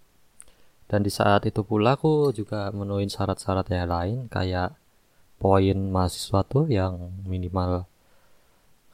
[0.89, 4.73] Dan di saat itu pula aku juga menuin syarat-syarat yang lain kayak
[5.37, 7.85] poin mahasiswa tuh yang minimal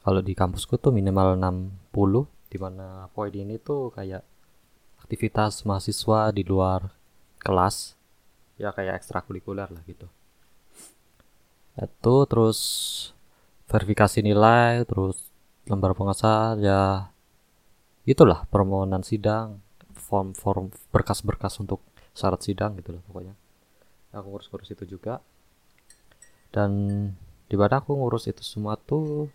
[0.03, 4.21] kalau di kampusku tuh minimal 60 di mana poin ini tuh kayak
[5.01, 6.93] aktivitas mahasiswa di luar
[7.41, 7.97] kelas
[8.61, 10.05] ya kayak ekstrakurikuler lah gitu
[11.75, 12.59] itu terus
[13.67, 15.27] verifikasi nilai terus
[15.67, 17.11] lembar pengesahan ya
[18.05, 19.59] itulah permohonan sidang
[19.95, 21.81] form-form berkas-berkas untuk
[22.13, 23.33] syarat sidang gitu loh pokoknya.
[24.15, 25.19] Aku ngurus-ngurus itu juga.
[26.53, 26.71] Dan
[27.49, 29.27] di mana aku ngurus itu semua tuh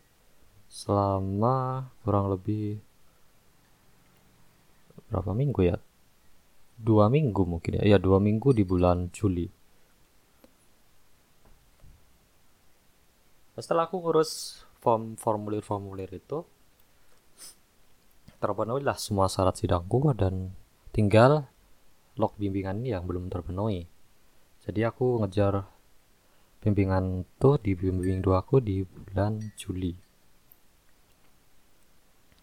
[0.70, 2.80] selama kurang lebih
[5.10, 5.76] berapa minggu ya?
[6.80, 7.84] Dua minggu mungkin ya?
[7.84, 9.59] Ya dua minggu di bulan Juli
[13.60, 16.42] setelah aku ngurus form formulir-formulir itu
[18.40, 20.56] terpenuhi lah semua syarat sidangku dan
[20.96, 21.44] tinggal
[22.16, 23.84] log bimbingan yang belum terpenuhi.
[24.64, 25.68] Jadi aku ngejar
[26.64, 29.92] bimbingan tuh di bimbing dua aku di bulan Juli.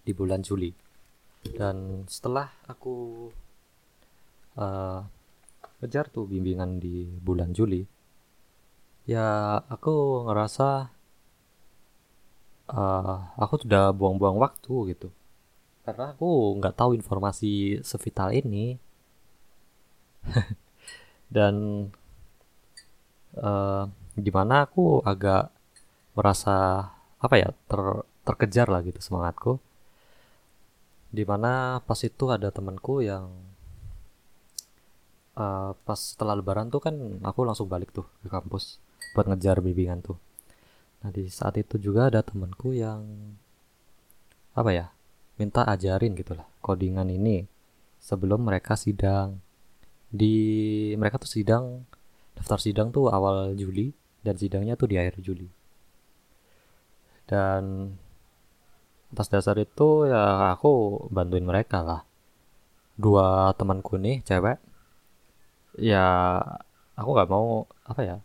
[0.06, 0.70] Di bulan Juli.
[1.42, 3.28] Dan setelah aku
[4.58, 5.02] uh,
[5.82, 7.98] ngejar tuh bimbingan di bulan Juli
[9.08, 10.92] ya aku ngerasa
[12.72, 15.10] uh, aku sudah buang-buang waktu gitu.
[15.88, 18.76] Karena aku nggak tahu informasi sevital ini.
[21.36, 21.88] Dan
[23.40, 23.84] uh,
[24.16, 25.52] gimana aku agak
[26.18, 27.82] merasa apa ya ter,
[28.28, 29.60] terkejar lah gitu semangatku.
[31.08, 33.32] Di mana pas itu ada temanku yang
[35.40, 38.82] uh, pas setelah lebaran tuh kan aku langsung balik tuh ke kampus
[39.16, 40.18] buat ngejar bimbingan tuh
[41.04, 43.06] nah di saat itu juga ada temanku yang
[44.58, 44.86] apa ya
[45.38, 47.46] minta ajarin gitu lah codingan ini
[48.08, 49.42] sebelum mereka sidang.
[50.08, 50.36] Di
[50.96, 51.84] mereka tuh sidang
[52.38, 53.92] daftar sidang tuh awal Juli
[54.24, 55.48] dan sidangnya tuh di akhir Juli.
[57.28, 57.92] Dan
[59.12, 62.02] atas dasar itu ya aku bantuin mereka lah.
[62.96, 64.58] Dua temanku nih cewek
[65.78, 66.42] ya
[66.98, 68.18] aku nggak mau apa ya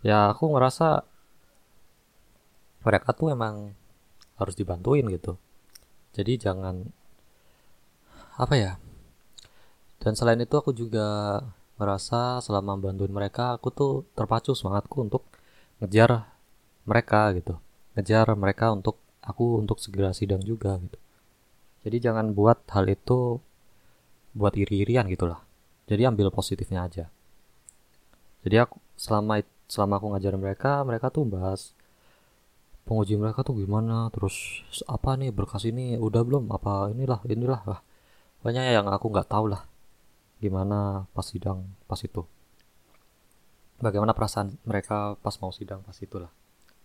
[0.00, 1.04] ya aku ngerasa
[2.86, 3.74] mereka tuh emang
[4.38, 5.34] harus dibantuin gitu.
[6.14, 6.86] Jadi jangan
[8.38, 8.72] apa ya
[10.06, 11.40] dan selain itu aku juga
[11.80, 15.26] merasa selama bantuin mereka aku tuh terpacu semangatku untuk
[15.82, 16.30] ngejar
[16.86, 17.58] mereka gitu.
[17.98, 20.98] Ngejar mereka untuk aku untuk segera sidang juga gitu.
[21.82, 23.42] Jadi jangan buat hal itu
[24.30, 25.42] buat iri-irian gitulah.
[25.90, 27.10] Jadi ambil positifnya aja.
[28.46, 31.74] Jadi aku selama selama aku ngajarin mereka mereka tuh bahas
[32.86, 34.08] penguji mereka tuh gimana?
[34.14, 35.34] Terus apa nih?
[35.34, 36.48] Berkas ini udah belum?
[36.54, 37.60] Apa inilah inilah?
[37.66, 37.80] Lah
[38.46, 39.66] banyak yang aku nggak tahu lah.
[40.38, 42.22] Gimana pas sidang pas itu.
[43.82, 46.30] Bagaimana perasaan mereka pas mau sidang pas itulah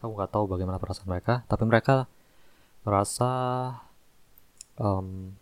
[0.02, 2.10] aku nggak tahu bagaimana perasaan mereka tapi mereka
[2.82, 3.30] merasa
[4.82, 5.38] um,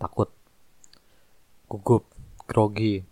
[0.00, 0.32] takut
[1.68, 2.08] gugup
[2.48, 3.04] grogi.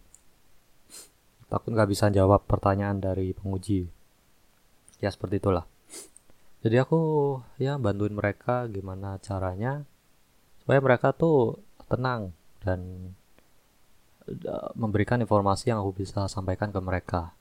[1.48, 3.88] Takut nggak bisa jawab pertanyaan dari penguji.
[4.98, 5.68] Ya seperti itulah
[6.68, 7.00] jadi aku
[7.56, 9.88] ya bantuin mereka gimana caranya
[10.60, 13.12] supaya mereka tuh tenang dan
[14.28, 17.32] uh, memberikan informasi yang aku bisa sampaikan ke mereka.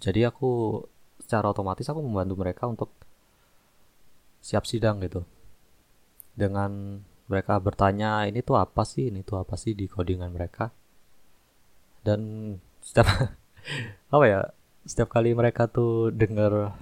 [0.00, 0.80] Jadi aku
[1.20, 2.88] secara otomatis aku membantu mereka untuk
[4.40, 5.28] siap sidang gitu.
[6.32, 9.12] Dengan mereka bertanya ini tuh apa sih?
[9.12, 10.72] Ini tuh apa sih di codingan mereka?
[12.00, 13.12] Dan setiap
[14.14, 14.40] apa ya
[14.88, 16.72] setiap kali mereka tuh dengar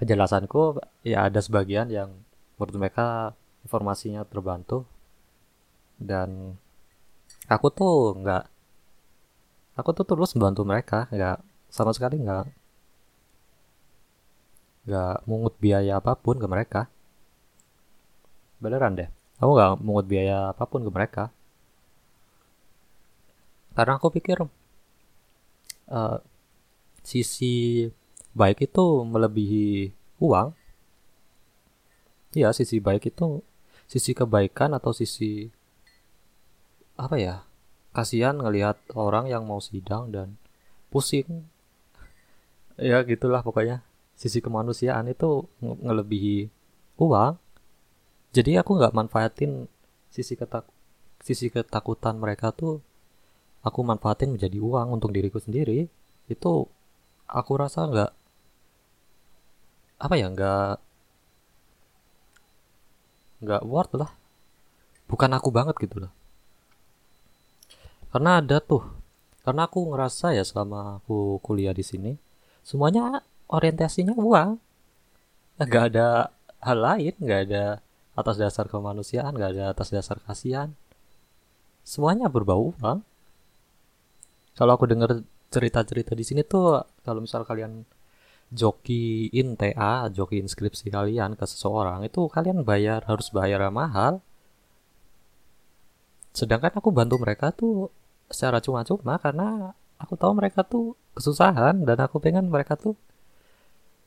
[0.00, 2.08] penjelasanku ya ada sebagian yang
[2.56, 3.36] menurut mereka
[3.68, 4.88] informasinya terbantu.
[6.00, 6.56] Dan
[7.44, 8.44] aku tuh nggak
[9.76, 12.48] aku tuh terus membantu mereka nggak sama sekali nggak
[14.88, 16.88] nggak mungut biaya apa pun ke mereka.
[18.56, 21.24] Beneran deh aku nggak mungut biaya apa pun ke mereka.
[23.76, 24.40] Karena aku pikir
[25.92, 26.18] uh,
[27.04, 27.88] sisi
[28.34, 29.90] baik itu melebihi
[30.22, 30.54] uang.
[32.36, 33.42] Ya sisi baik itu
[33.90, 35.50] sisi kebaikan atau sisi
[36.94, 37.42] apa ya
[37.90, 40.38] kasihan ngelihat orang yang mau sidang dan
[40.94, 41.50] pusing.
[42.78, 43.82] Ya gitulah pokoknya.
[44.14, 46.52] Sisi kemanusiaan itu ngelebihi
[47.00, 47.34] uang.
[48.30, 49.66] Jadi aku nggak manfaatin
[50.12, 50.68] sisi ketak
[51.20, 52.80] sisi ketakutan mereka tuh
[53.66, 55.90] aku manfaatin menjadi uang untuk diriku sendiri.
[56.30, 56.70] Itu
[57.26, 58.19] aku rasa nggak
[60.00, 60.72] apa ya nggak
[63.44, 64.10] nggak worth lah.
[65.08, 66.12] Bukan aku banget gitu loh.
[68.10, 68.82] Karena ada tuh
[69.44, 72.12] karena aku ngerasa ya selama aku kuliah di sini
[72.64, 74.56] semuanya orientasinya uang.
[75.60, 76.32] Nggak ada
[76.64, 77.64] hal lain nggak ada
[78.16, 80.72] atas dasar kemanusiaan nggak ada atas dasar kasihan.
[81.84, 83.04] Semuanya berbau uang.
[84.56, 87.82] Kalau aku dengar cerita-cerita di sini tuh kalau misal kalian
[88.50, 94.18] jokiin TA, jokiin skripsi kalian ke seseorang itu kalian bayar harus bayar mahal.
[96.34, 97.90] Sedangkan aku bantu mereka tuh
[98.30, 102.94] secara cuma-cuma karena aku tahu mereka tuh kesusahan dan aku pengen mereka tuh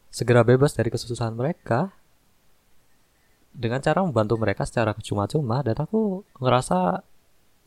[0.08, 1.92] segera bebas dari kesusahan mereka
[3.54, 7.06] dengan cara membantu mereka secara cuma-cuma dan aku ngerasa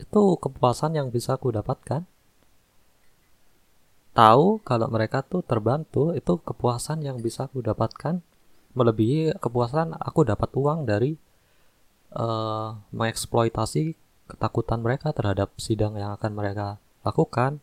[0.02, 2.04] itu kepuasan yang bisa aku dapatkan
[4.16, 8.24] tahu kalau mereka tuh terbantu itu kepuasan yang bisa aku dapatkan
[8.72, 11.20] melebihi kepuasan aku dapat uang dari
[12.16, 17.61] uh, mengeksploitasi ketakutan mereka terhadap sidang yang akan mereka lakukan.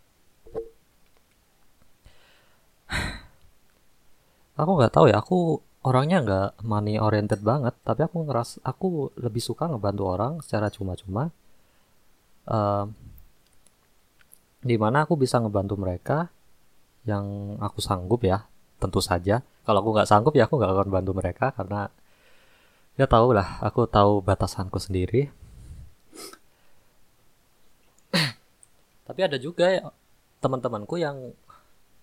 [4.60, 9.44] aku nggak tahu ya, aku orangnya nggak money oriented banget, tapi aku ngeras aku lebih
[9.44, 11.34] suka ngebantu orang secara cuma-cuma.
[12.44, 12.88] Uh,
[14.64, 16.32] di mana aku bisa ngebantu mereka
[17.04, 18.48] yang aku sanggup ya
[18.80, 19.44] tentu saja.
[19.64, 21.88] Kalau aku nggak sanggup ya aku nggak akan bantu mereka karena
[23.00, 25.32] ya tahu lah aku tahu batasanku sendiri.
[29.08, 29.84] Tapi ada juga ya,
[30.40, 31.36] teman-temanku yang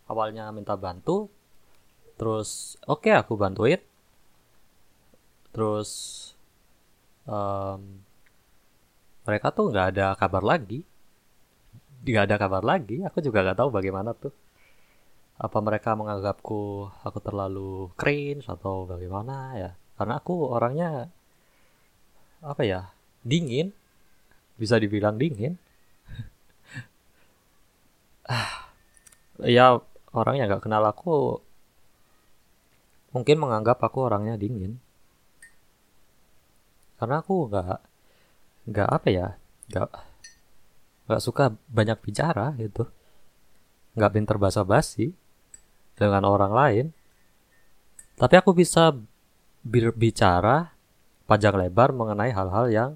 [0.05, 1.33] awalnya minta bantu
[2.21, 3.81] terus oke okay, aku bantuin.
[5.51, 5.91] Terus
[7.25, 8.05] um,
[9.25, 10.85] mereka tuh nggak ada kabar lagi.
[12.05, 14.33] Nggak ada kabar lagi aku juga nggak tahu bagaimana tuh
[15.40, 19.70] apa mereka menganggapku aku terlalu cringe atau bagaimana ya?
[19.96, 21.09] Karena aku orangnya
[22.44, 22.92] apa ya
[23.24, 23.72] dingin.
[24.61, 25.57] Bisa dibilang dingin.
[28.29, 28.68] Ah
[29.40, 29.81] ya
[30.12, 31.40] orang yang nggak kenal aku
[33.16, 34.76] mungkin menganggap aku orangnya dingin.
[37.00, 37.81] Karena aku nggak
[38.68, 39.26] nggak apa ya
[39.72, 39.90] nggak
[41.09, 42.85] nggak suka banyak bicara gitu.
[43.96, 45.16] Nggak pinter basa basi
[46.01, 46.87] dengan orang lain,
[48.17, 48.97] tapi aku bisa
[49.61, 50.73] berbicara
[51.29, 52.91] panjang lebar mengenai hal-hal yang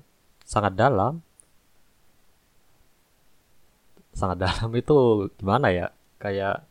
[0.45, 1.21] sangat dalam.
[4.17, 5.93] Sangat dalam itu gimana ya?
[6.17, 6.65] Kayak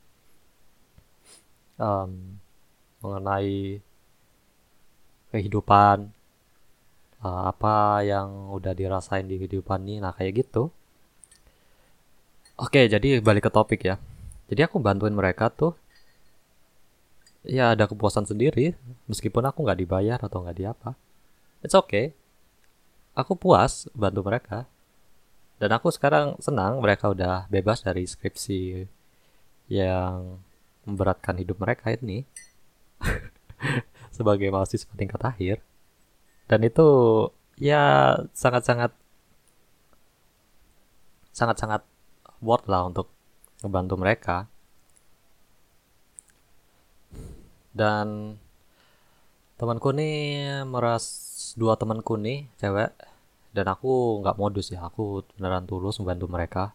[1.77, 2.41] um,
[3.05, 3.81] mengenai
[5.33, 6.13] kehidupan
[7.25, 10.69] uh, apa yang udah dirasain di kehidupan ini, nah kayak gitu.
[12.61, 13.97] Oke, jadi balik ke topik ya.
[14.45, 15.73] Jadi aku bantuin mereka tuh
[17.43, 18.75] ya ada kepuasan sendiri
[19.07, 20.95] meskipun aku nggak dibayar atau nggak di apa
[21.63, 22.13] it's okay.
[23.15, 24.67] Aku puas bantu mereka.
[25.57, 28.83] Dan aku sekarang senang mereka udah bebas dari skripsi
[29.71, 30.43] yang
[30.83, 32.27] memberatkan hidup mereka ini.
[34.15, 35.63] Sebagai mahasiswa tingkat akhir.
[36.51, 36.85] Dan itu
[37.55, 38.91] ya sangat-sangat
[41.33, 41.81] sangat-sangat
[42.43, 43.09] worth lah untuk
[43.63, 44.51] membantu mereka
[47.73, 48.37] dan
[49.57, 51.05] temanku nih meras
[51.57, 52.93] dua temanku nih cewek.
[53.53, 56.73] Dan aku nggak modus ya aku beneran tulus membantu mereka.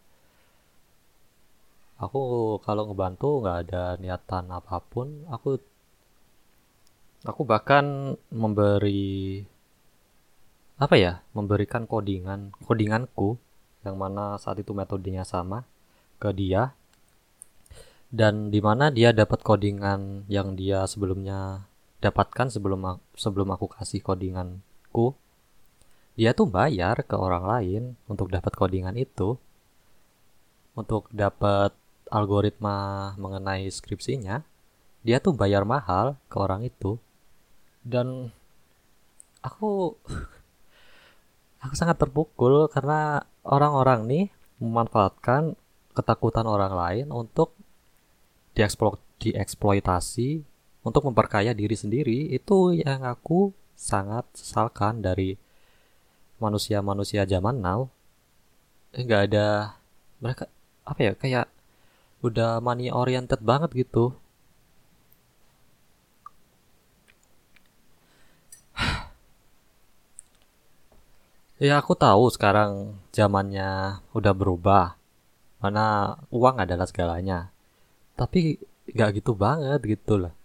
[1.99, 2.19] Aku
[2.63, 5.59] kalau ngebantu nggak ada niatan apa pun aku
[7.27, 9.43] aku bahkan memberi
[10.79, 13.35] apa ya memberikan codingan codinganku
[13.83, 15.67] yang mana saat itu metodenya sama
[16.23, 16.71] ke dia
[18.09, 21.69] dan di mana dia dapat codingan yang dia sebelumnya
[22.01, 25.13] dapatkan sebelum sebelum aku kasih codinganku.
[26.17, 29.37] Dia tuh bayar ke orang lain untuk dapat codingan itu.
[30.73, 31.75] Untuk dapat
[32.09, 34.41] algoritma mengenai skripsinya
[34.99, 36.99] dia tuh bayar mahal ke orang itu.
[37.85, 38.33] Dan
[39.39, 39.95] aku
[41.63, 44.25] aku sangat terpukul karena orang-orang nih
[44.59, 45.55] memanfaatkan
[45.95, 47.55] ketakutan orang lain untuk
[48.59, 50.43] dieksplo dieksploitasi
[50.83, 55.39] untuk memperkaya diri sendiri itu yang aku sangat sesalkan dari
[56.43, 57.87] manusia-manusia zaman now.
[58.91, 59.47] Nggak ada
[60.19, 60.51] mereka
[60.83, 61.47] apa ya kayak
[62.19, 64.11] udah money oriented banget gitu.
[71.59, 74.95] Ya aku tahu sekarang zamannya udah berubah
[75.59, 77.51] mana uang adalah segalanya
[78.19, 78.59] tapi
[78.91, 80.35] nggak gitu banget gitu lah.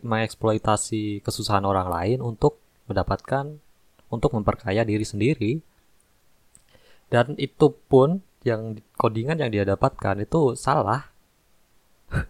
[0.00, 2.56] Mengeksploitasi kesusahan orang lain untuk
[2.88, 3.60] mendapatkan
[4.08, 5.52] untuk memperkaya diri sendiri.
[7.12, 11.12] Dan itu pun yang codingan yang dia dapatkan itu salah.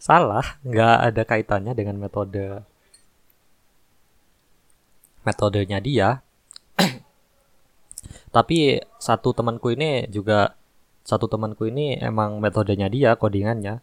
[0.00, 2.64] Salah nggak ada kaitannya dengan metode
[5.24, 6.24] metodenya dia.
[8.34, 10.59] Tapi satu temanku ini juga
[11.04, 13.80] satu temanku ini emang metodenya dia codingannya.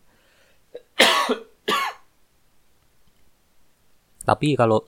[4.28, 4.84] Tapi kalau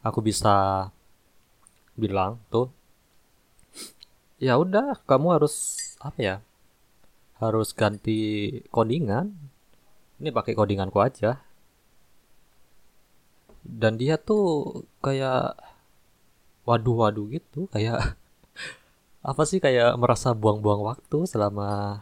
[0.00, 0.88] aku bisa
[1.96, 2.72] bilang tuh
[4.36, 6.36] ya udah kamu harus apa ya
[7.36, 9.32] harus ganti codingan.
[10.16, 11.44] Ini pakai codinganku aja.
[13.60, 15.58] Dan dia tuh kayak
[16.64, 18.16] waduh waduh gitu kayak
[19.26, 21.98] apa sih kayak merasa buang-buang waktu selama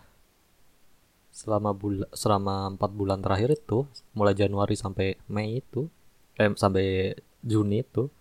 [1.33, 3.89] selama bulan selama empat bulan terakhir itu?
[4.12, 5.89] Mulai Januari sampai Mei itu.
[6.37, 8.12] Eh sampai Juni itu.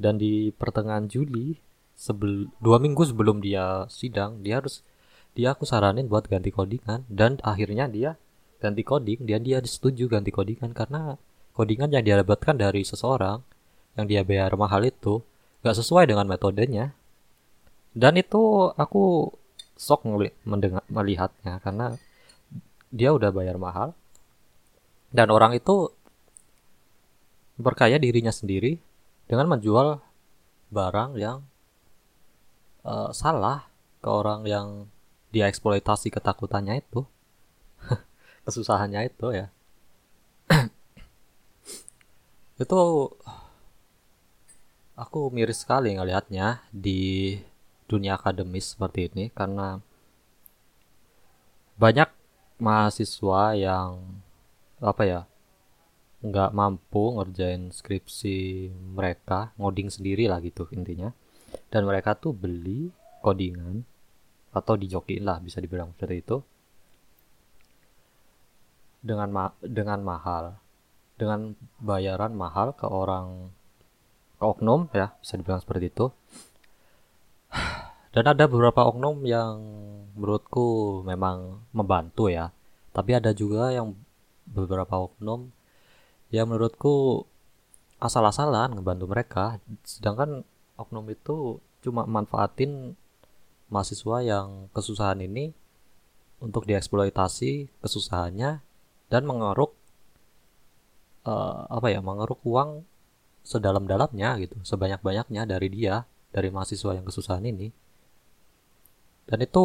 [0.00, 1.60] Dan di pertengahan Juli
[1.94, 4.82] sebel dua minggu sebelum dia sidang dia harus
[5.36, 7.04] dia aku saranin buat ganti codingan.
[7.12, 8.16] Dan akhirnya dia
[8.56, 10.72] ganti coding dia dia setuju ganti codingan.
[10.72, 11.20] Karena
[11.52, 13.44] codingan yang dia dapatkan dari seseorang
[14.00, 15.20] yang dia bayar mahal itu
[15.60, 16.96] gak sesuai dengan metodenya
[17.94, 19.30] dan itu aku
[19.78, 20.06] sok
[20.42, 21.94] mendengar melihatnya karena
[22.90, 23.94] dia udah bayar mahal.
[25.14, 25.94] Dan orang itu
[27.54, 28.82] berkaya dirinya sendiri
[29.30, 30.02] dengan menjual
[30.74, 31.46] barang yang
[32.82, 33.70] uh, salah
[34.02, 34.66] ke orang yang
[35.30, 37.06] dia eksploitasi ketakutannya itu.
[38.46, 39.46] Kesusahannya itu ya.
[42.54, 43.10] Itu
[44.94, 47.34] aku miris sekali ngelihatnya di
[47.86, 49.80] dunia akademis seperti ini karena
[51.74, 52.08] banyak
[52.62, 54.22] mahasiswa yang
[54.78, 55.20] apa ya
[56.24, 61.12] nggak mampu ngerjain skripsi mereka ngoding sendiri lah gitu intinya.
[61.70, 62.90] Dan mereka tuh beli
[63.22, 63.86] codingan
[64.54, 66.36] atau dijokiin lah bisa dibilang seperti itu
[69.04, 70.56] dengan ma dengan mahal
[71.20, 73.52] dengan bayaran mahal ke orang
[74.38, 76.06] ke oknum ya bisa dibilang seperti itu
[78.14, 79.58] dan ada beberapa oknum yang
[80.14, 82.54] menurutku memang membantu ya.
[82.94, 83.98] Tapi ada juga yang
[84.46, 85.50] beberapa oknum
[86.30, 87.26] ya menurutku
[87.98, 89.58] asal-asalan ngebantu mereka.
[89.82, 90.46] Sedangkan
[90.78, 92.94] oknum itu cuma manfaatin
[93.68, 95.50] mahasiswa yang kesusahan ini
[96.38, 98.62] untuk dieksploitasi kesusahannya
[99.10, 99.74] dan mengeruk
[101.26, 102.84] uh, apa ya mengeruk uang
[103.44, 107.70] sedalam-dalamnya gitu sebanyak-banyaknya dari dia dari mahasiswa yang kesusahan ini.
[109.30, 109.64] Dan itu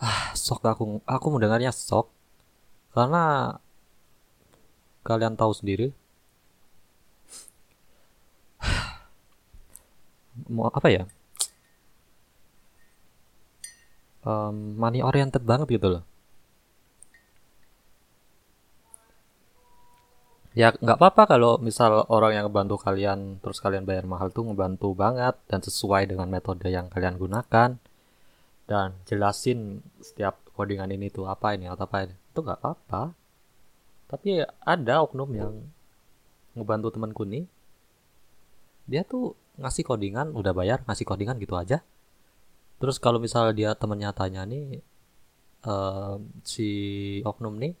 [0.00, 1.04] ah sok aku.
[1.04, 2.08] Aku mendengarnya sok
[2.96, 3.56] karena
[5.04, 5.92] kalian tahu sendiri
[10.54, 11.04] mau apa ya?
[14.24, 16.13] Um, money oriented banget gitu loh
[20.54, 24.94] ya nggak apa-apa kalau misal orang yang ngebantu kalian terus kalian bayar mahal tuh ngebantu
[24.94, 27.76] banget dan sesuai dengan metode yang kalian gunakan.
[28.64, 32.14] Dan jelasin setiap codingan ini tuh apa ini atau apa ini.
[32.32, 33.12] Itu nggak apa-apa.
[34.08, 35.52] Tapi ada oknum yang
[36.56, 37.44] ngebantu temanku nih.
[38.88, 41.84] Dia tuh ngasih codingan udah bayar ngasih codingan gitu aja.
[42.80, 44.80] Terus kalau misal dia temennya tanya nih
[45.66, 46.68] uh, si
[47.24, 47.74] oknum nih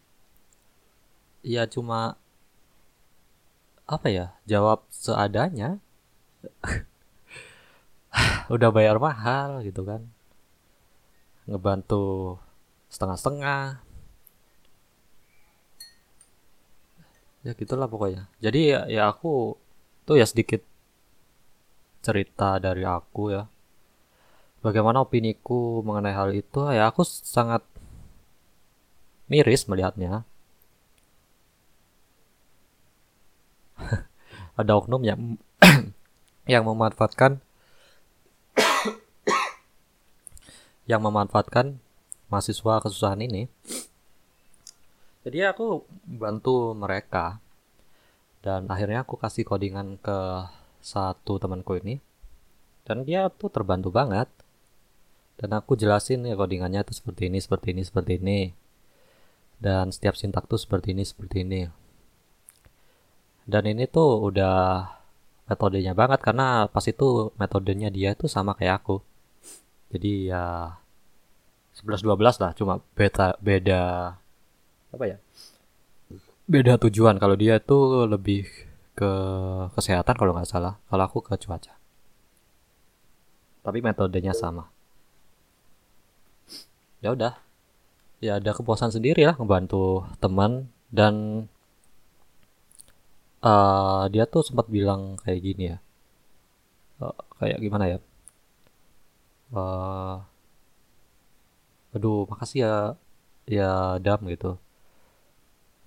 [1.44, 2.16] ya cuma
[3.84, 5.80] apa ya jawab seadanya.
[8.54, 10.08] Udah bayar mahal gitu kan.
[11.44, 12.36] Ngebantu
[12.88, 13.84] setengah-setengah.
[17.44, 18.32] Ya gitulah pokoknya.
[18.40, 19.60] Jadi ya, ya aku
[20.08, 20.64] tuh ya sedikit
[22.00, 23.44] cerita dari aku ya.
[24.64, 27.60] Bagaimana opiniku mengenai hal itu ya aku sangat
[29.28, 30.24] miris melihatnya
[34.54, 35.38] ada oknum yang
[36.52, 37.42] yang memanfaatkan
[40.90, 41.78] yang memanfaatkan
[42.30, 43.50] mahasiswa kesusahan ini.
[45.24, 47.40] Jadi aku bantu mereka
[48.44, 50.44] dan akhirnya aku kasih codingan ke
[50.84, 51.96] satu temanku ini
[52.84, 54.28] dan dia tuh terbantu banget.
[55.34, 58.40] Dan aku jelasin ya codingannya tuh seperti ini seperti ini seperti ini.
[59.58, 61.66] Dan setiap sintak tuh seperti ini seperti ini
[63.44, 64.88] dan ini tuh udah
[65.44, 69.04] metodenya banget karena pas itu metodenya dia tuh sama kayak aku.
[69.92, 70.74] Jadi ya
[71.76, 74.14] 11 12 lah cuma beta beda
[74.94, 75.18] apa ya?
[76.48, 77.20] Beda tujuan.
[77.20, 78.48] Kalau dia tuh lebih
[78.94, 79.12] ke
[79.74, 81.76] kesehatan kalau nggak salah kalau aku ke cuaca.
[83.64, 84.68] Tapi metodenya sama.
[87.04, 87.36] Ya udah.
[88.24, 91.44] Ya ada kepuasan sendiri lah ngebantu teman dan
[93.44, 95.78] uh, dia tuh sempat bilang kayak gini ya.
[96.98, 97.98] Uh, kayak gimana ya?
[99.54, 100.24] Uh,
[101.94, 102.74] aduh makasih ya
[103.46, 103.70] ya
[104.02, 104.58] dam gitu.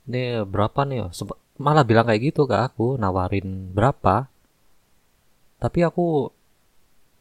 [0.07, 1.11] Ini berapa nih?
[1.57, 4.29] Malah bilang kayak gitu ke aku nawarin berapa.
[5.57, 6.31] Tapi aku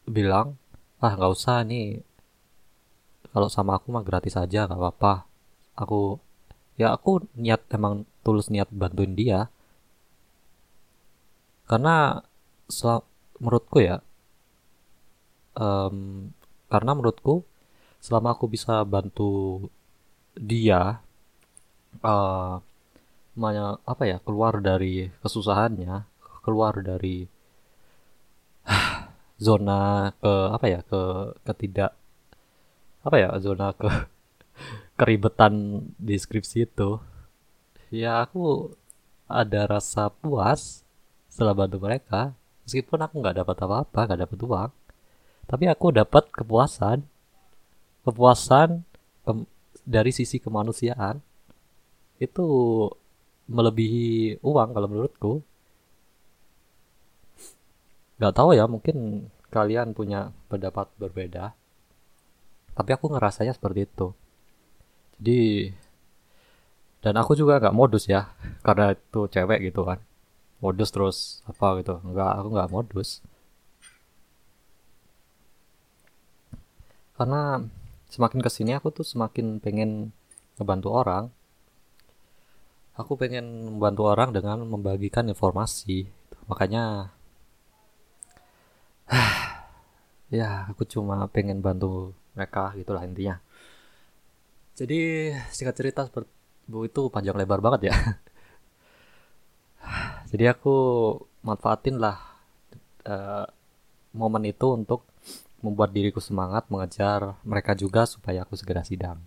[0.07, 0.55] bilang
[1.03, 2.05] ah nggak usah nih.
[3.33, 5.27] Kalau sama aku mah gratis aja nggak apa-apa.
[5.75, 6.21] Aku
[6.79, 9.49] ya aku niat emang tulus niat bantuin dia
[11.67, 12.23] karena
[13.37, 13.99] menurutku ya
[15.59, 16.31] um,
[16.71, 17.43] karena menurutku
[17.99, 19.67] selama aku bisa bantu
[20.37, 21.03] dia
[22.01, 22.61] uh,
[23.85, 26.07] apa ya keluar dari kesusahannya
[26.41, 27.27] keluar dari
[29.45, 31.01] zona ke apa ya ke
[31.45, 31.93] ketidak
[33.05, 33.85] apa ya zona ke
[34.99, 36.97] keribetan deskripsi itu
[37.93, 38.73] ya aku
[39.29, 40.86] ada rasa puas
[41.37, 42.33] setelah bantu mereka
[42.65, 44.71] meskipun aku nggak dapat apa-apa nggak dapat uang
[45.47, 47.07] tapi aku dapat kepuasan.
[48.03, 48.83] Kepuasan
[49.23, 49.31] ke,
[49.87, 51.23] dari sisi kemanusiaan.
[52.19, 52.45] Itu
[53.47, 55.33] melebihi uang kalau menurutku.
[58.19, 61.55] Nggak tahu ya mungkin kalian punya pendapat berbeda.
[62.75, 64.11] Tapi aku ngerasanya seperti itu.
[65.17, 65.41] Jadi
[66.99, 68.35] dan aku juga nggak modus ya
[68.65, 70.01] karena itu cewek gitu kan
[70.63, 71.17] modus terus
[71.49, 72.01] apa gitu.
[72.01, 73.09] Nggak aku nggak modus.
[77.17, 77.65] Karena
[78.13, 80.13] semakin ke sini aku tuh semakin pengen
[80.57, 81.25] ngebantu orang.
[82.97, 86.09] Aku pengen membantu orang dengan membagikan informasi.
[86.49, 87.13] Makanya
[90.37, 93.41] ya aku cuma pengen bantu mereka gitulah intinya.
[94.77, 96.29] Jadi singkat cerita seperti
[96.69, 97.95] itu panjang lebar banget ya
[100.27, 100.75] jadi aku
[101.47, 102.19] manfaatin lah
[103.07, 103.47] uh,
[104.11, 105.07] momen itu untuk
[105.63, 109.23] membuat diriku semangat mengejar mereka juga supaya aku segera sidang.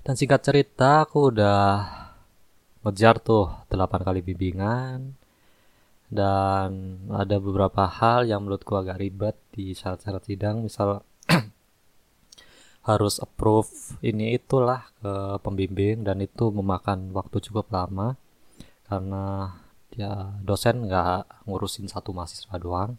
[0.00, 1.84] Dan singkat cerita aku udah
[2.88, 5.14] ngejar tuh 8 kali bimbingan.
[6.10, 10.64] Dan ada beberapa hal yang menurutku agak ribet di syarat-syarat sidang.
[10.66, 11.04] Misal
[12.90, 13.70] harus approve
[14.02, 18.18] ini itulah ke pembimbing dan itu memakan waktu cukup lama
[18.90, 19.54] karena
[19.94, 22.98] dia dosen nggak ngurusin satu mahasiswa doang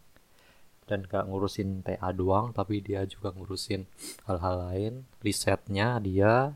[0.88, 3.84] dan nggak ngurusin TA doang tapi dia juga ngurusin
[4.28, 6.56] hal-hal lain risetnya dia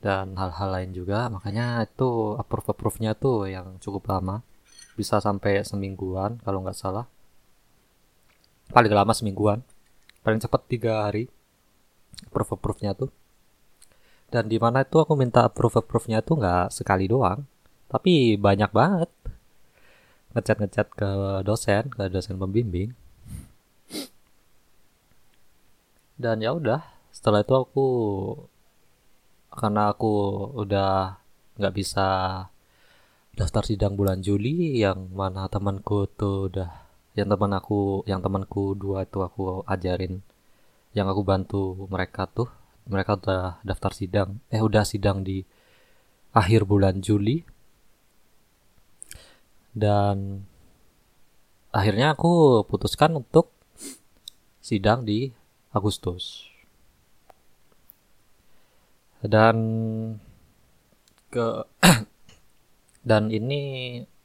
[0.00, 1.28] dan hal-hal lain juga.
[1.28, 4.40] Makanya itu approve approve nya tuh yang cukup lama.
[4.96, 7.04] Bisa sampai semingguan kalau nggak salah.
[8.72, 9.60] Paling lama semingguan.
[10.24, 11.28] Paling cepat tiga hari
[12.28, 13.12] approve approve nya tuh.
[14.32, 17.44] Dan di mana itu aku minta approve approve nya tuh nggak sekali doang
[17.90, 19.10] tapi banyak banget.
[20.32, 21.10] Ngechat ngechat ke
[21.42, 22.94] dosen ke dosen pembimbing.
[26.14, 26.80] Dan ya udah
[27.10, 27.86] setelah itu aku
[29.50, 30.14] karena aku
[30.62, 31.18] udah
[31.58, 32.08] nggak bisa
[33.34, 36.70] daftar sidang bulan Juli yang mana temanku tuh udah
[37.18, 40.22] yang teman aku yang temanku dua itu aku ajarin
[40.94, 42.46] yang aku bantu mereka tuh
[42.86, 45.42] mereka udah daftar sidang eh udah sidang di
[46.30, 47.42] akhir bulan Juli
[49.76, 50.46] dan
[51.70, 53.54] akhirnya aku putuskan untuk
[54.58, 55.30] sidang di
[55.70, 56.50] Agustus.
[59.20, 59.56] Dan
[61.30, 61.62] ke
[63.08, 63.60] dan ini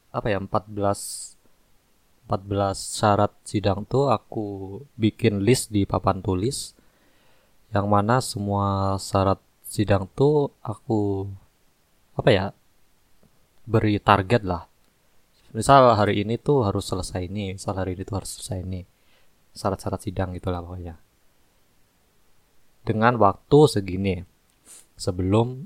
[0.10, 1.36] apa ya 14
[2.26, 6.74] 14 syarat sidang tuh aku bikin list di papan tulis
[7.70, 9.38] yang mana semua syarat
[9.68, 11.30] sidang tuh aku
[12.18, 12.46] apa ya
[13.68, 14.66] beri target lah
[15.56, 18.84] misal hari ini tuh harus selesai ini misal hari ini tuh harus selesai ini
[19.56, 21.00] syarat-syarat sidang gitulah pokoknya
[22.86, 24.22] dengan waktu segini
[24.96, 25.66] sebelum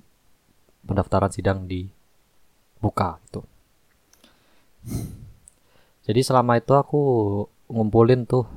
[0.87, 3.41] pendaftaran sidang dibuka itu.
[6.07, 7.01] Jadi selama itu aku
[7.69, 8.47] ngumpulin tuh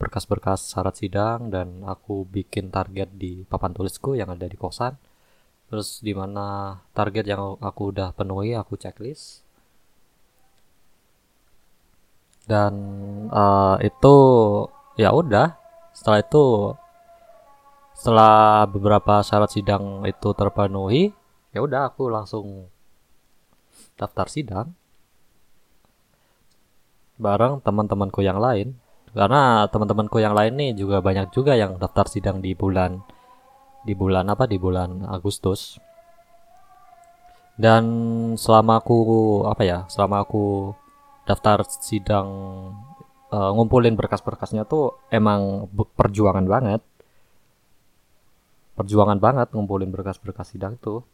[0.00, 4.96] berkas-berkas syarat sidang dan aku bikin target di papan tulisku yang ada di kosan.
[5.68, 9.44] Terus di mana target yang aku udah penuhi aku checklist.
[12.46, 12.72] Dan
[13.30, 14.14] uh, itu
[14.98, 15.56] ya udah.
[15.92, 16.44] Setelah itu
[17.92, 21.14] setelah beberapa syarat sidang itu terpenuhi
[21.54, 22.66] ya udah aku langsung
[23.94, 24.74] daftar sidang
[27.22, 28.74] bareng teman-temanku yang lain.
[29.12, 33.04] Karena teman-temanku yang lain nih juga banyak juga yang daftar sidang di bulan
[33.86, 34.48] di bulan apa?
[34.48, 35.78] Di bulan Agustus.
[37.54, 37.84] Dan
[38.40, 38.98] selama aku
[39.44, 40.72] apa ya selama aku
[41.22, 42.28] daftar sidang
[43.30, 46.82] uh, ngumpulin berkas-berkasnya tuh emang perjuangan banget.
[48.72, 51.04] Perjuangan banget ngumpulin berkas-berkas sidang tuh.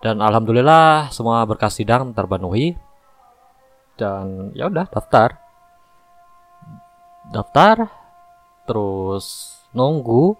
[0.00, 2.72] Dan alhamdulillah semua berkas sidang terpenuhi.
[4.00, 5.36] Dan ya udah daftar.
[7.30, 7.76] Daftar
[8.64, 10.34] terus nunggu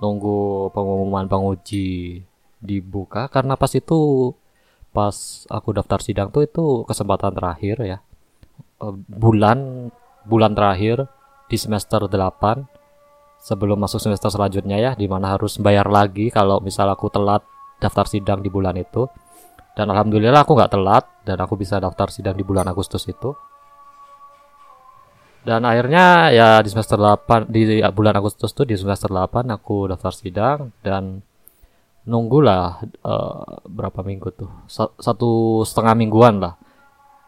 [0.00, 2.20] nunggu pengumuman penguji
[2.60, 4.32] dibuka karena pas itu
[4.90, 7.98] pas aku daftar sidang tuh itu kesempatan terakhir ya.
[8.82, 9.90] Eh, bulan
[10.26, 11.06] bulan terakhir
[11.46, 12.66] di semester 8
[13.40, 17.42] sebelum masuk semester selanjutnya ya di mana harus bayar lagi kalau misal aku telat
[17.80, 19.08] daftar sidang di bulan itu.
[19.72, 23.32] Dan alhamdulillah aku nggak telat dan aku bisa daftar sidang di bulan Agustus itu.
[25.40, 30.12] Dan akhirnya ya di semester 8 di bulan Agustus tuh di semester 8 aku daftar
[30.12, 31.24] sidang dan
[32.04, 34.50] nunggulah uh, berapa minggu tuh?
[35.00, 36.54] Satu setengah mingguan lah.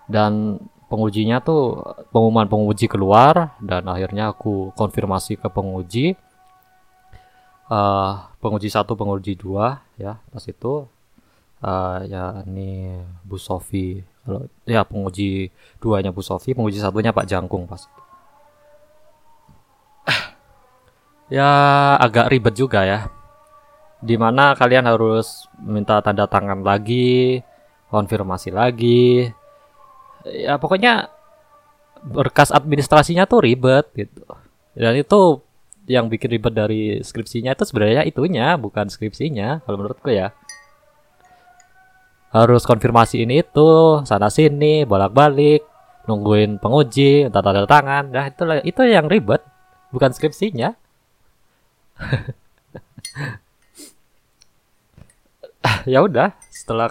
[0.08, 0.60] Dan
[0.92, 1.80] pengujinya tuh
[2.12, 6.16] pengumuman penguji keluar dan akhirnya aku konfirmasi ke penguji.
[7.72, 10.84] Uh, penguji satu penguji dua ya pas itu.
[11.62, 15.46] Uh, ya ini Bu Sofi kalau ya penguji
[15.78, 18.02] duanya Bu Sofi penguji satunya Pak Jangkung pas itu.
[21.32, 21.48] Ya
[22.02, 23.08] agak ribet juga ya
[24.02, 27.38] di mana kalian harus minta tanda tangan lagi
[27.86, 29.30] konfirmasi lagi.
[30.26, 31.06] Ya pokoknya
[32.02, 34.26] berkas administrasinya tuh ribet gitu.
[34.74, 35.38] Dan itu
[35.86, 40.34] yang bikin ribet dari skripsinya itu sebenarnya itunya bukan skripsinya kalau menurutku ya.
[42.34, 45.62] Harus konfirmasi ini itu sana sini bolak balik
[46.10, 48.10] nungguin penguji tanda tangan.
[48.10, 49.46] Nah itu itu yang ribet
[49.94, 50.74] bukan skripsinya
[55.92, 56.34] ya udah.
[56.50, 56.90] Setelah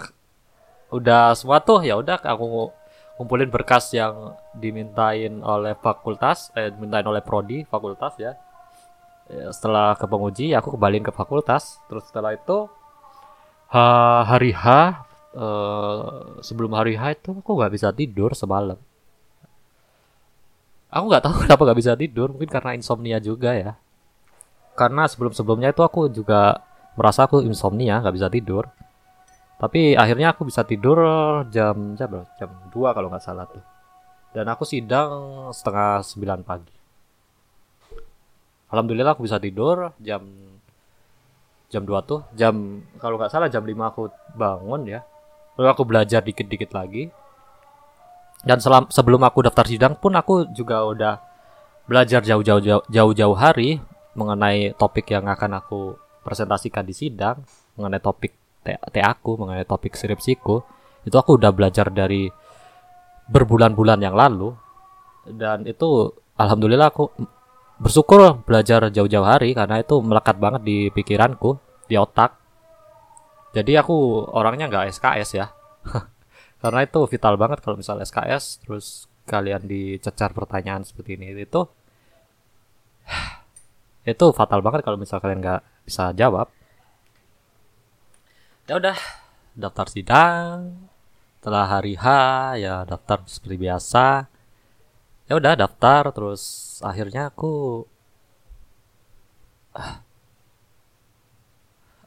[0.92, 2.68] udah semua tuh ya udah aku
[3.16, 8.36] ngumpulin berkas yang dimintain oleh fakultas eh dimintain oleh prodi fakultas ya.
[9.32, 11.80] ya setelah ke penguji aku kembaliin ke fakultas.
[11.88, 12.68] Terus setelah itu
[13.72, 14.66] ha, hari H
[15.36, 18.76] uh, sebelum hari H itu aku nggak bisa tidur semalam.
[20.92, 23.72] Aku nggak tahu kenapa nggak bisa tidur mungkin karena insomnia juga ya.
[24.72, 26.64] Karena sebelum-sebelumnya itu aku juga
[26.96, 28.68] merasa aku insomnia nggak bisa tidur.
[29.62, 30.98] Tapi akhirnya aku bisa tidur
[31.54, 32.26] jam jam berapa?
[32.34, 33.62] jam 2 kalau nggak salah tuh.
[34.34, 35.10] Dan aku sidang
[35.54, 36.74] setengah 9 pagi.
[38.72, 40.24] Alhamdulillah aku bisa tidur jam
[41.70, 42.26] jam 2 tuh.
[42.34, 45.00] Jam kalau nggak salah jam 5 aku bangun ya.
[45.54, 47.12] Lalu aku belajar dikit-dikit lagi.
[48.42, 51.22] Dan selam, sebelum aku daftar sidang pun aku juga udah
[51.86, 53.78] belajar jauh-jauh jauh-jauh hari
[54.18, 57.42] mengenai topik yang akan aku presentasikan di sidang,
[57.76, 60.62] mengenai topik T aku, mengenai topik skripsiku,
[61.02, 62.30] itu aku udah belajar dari
[63.26, 64.54] berbulan-bulan yang lalu
[65.26, 67.10] dan itu alhamdulillah aku
[67.82, 71.58] bersyukur belajar jauh-jauh hari karena itu melekat banget di pikiranku,
[71.90, 72.38] di otak.
[73.52, 75.46] Jadi aku orangnya nggak SKS ya.
[76.62, 81.66] karena itu vital banget kalau misal SKS terus kalian dicecar pertanyaan seperti ini itu
[84.12, 86.48] itu fatal banget kalau misal kalian nggak bisa jawab.
[88.70, 88.98] Ya udah.
[89.52, 90.88] Daftar sidang.
[91.38, 92.06] Setelah hari H
[92.62, 94.30] ya daftar seperti biasa.
[95.28, 96.08] Ya udah daftar.
[96.14, 96.42] Terus
[96.80, 97.84] akhirnya aku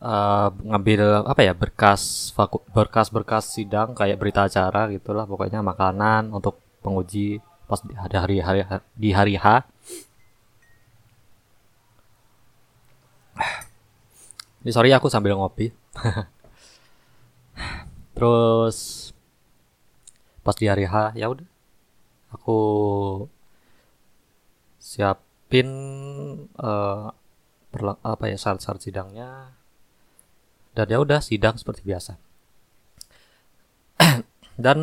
[0.02, 2.32] uh, ngambil apa ya berkas
[2.74, 5.28] berkas berkas sidang kayak berita acara gitulah.
[5.28, 8.62] Pokoknya makanan untuk penguji pas di hari hari
[8.94, 9.66] di hari H
[14.66, 15.70] Ini sorry aku sambil ngopi.
[18.18, 19.14] Terus
[20.42, 21.46] pas di hari H ya udah
[22.34, 22.60] aku
[24.82, 25.70] siapin
[26.58, 27.14] uh,
[28.02, 29.54] apa ya syarat-syarat sidangnya
[30.74, 32.18] dan ya udah sidang seperti biasa.
[34.66, 34.80] dan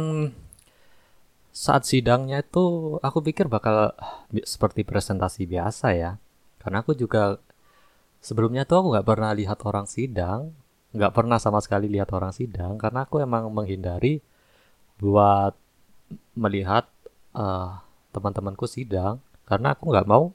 [1.50, 3.98] saat sidangnya itu aku pikir bakal
[4.46, 6.22] seperti presentasi biasa ya
[6.62, 7.42] karena aku juga
[8.22, 10.54] sebelumnya tuh aku nggak pernah lihat orang sidang
[10.94, 14.22] nggak pernah sama sekali lihat orang sidang karena aku emang menghindari
[15.00, 15.56] buat
[16.38, 16.86] melihat
[17.34, 17.80] uh,
[18.12, 19.18] teman-temanku sidang
[19.48, 20.30] karena aku nggak mau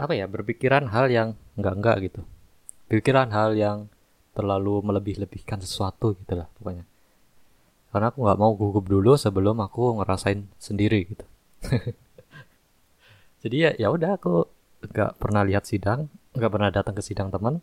[0.00, 1.28] apa ya berpikiran hal yang
[1.60, 2.22] nggak nggak gitu.
[2.88, 3.92] Pikiran hal yang
[4.32, 6.88] terlalu melebih-lebihkan sesuatu gitu lah pokoknya.
[7.92, 11.26] Karena aku nggak mau gugup dulu sebelum aku ngerasain sendiri gitu.
[13.44, 14.48] Jadi ya ya udah aku
[14.88, 17.58] nggak pernah lihat sidang nggak pernah datang ke sidang teman.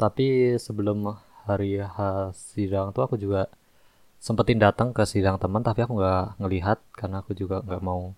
[0.00, 1.14] Tapi sebelum
[1.46, 3.46] hari H sidang tuh aku juga
[4.18, 8.16] sempetin datang ke sidang teman tapi aku nggak ngelihat karena aku juga nggak mau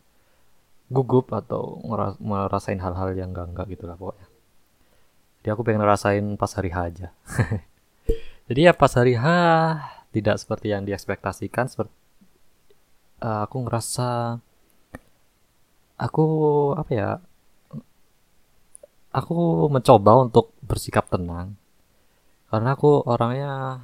[0.87, 1.83] gugup atau
[2.23, 4.27] ngerasain hal-hal yang enggak enggak gitu lah pokoknya.
[5.43, 7.09] Jadi aku pengen ngerasain pas hari H aja.
[8.49, 9.27] Jadi ya pas hari H
[10.15, 11.93] tidak seperti yang diekspektasikan seperti
[13.21, 14.41] uh, aku ngerasa
[15.97, 16.25] aku
[16.77, 17.11] apa ya
[19.17, 21.57] aku mencoba untuk bersikap tenang
[22.53, 23.81] karena aku orangnya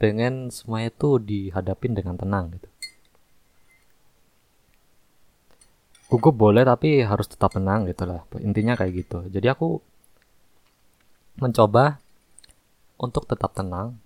[0.00, 2.68] pengen semuanya itu dihadapin dengan tenang gitu
[6.10, 9.84] gugup boleh tapi harus tetap tenang gitu lah intinya kayak gitu jadi aku
[11.38, 12.00] mencoba
[13.00, 13.96] untuk tetap tenang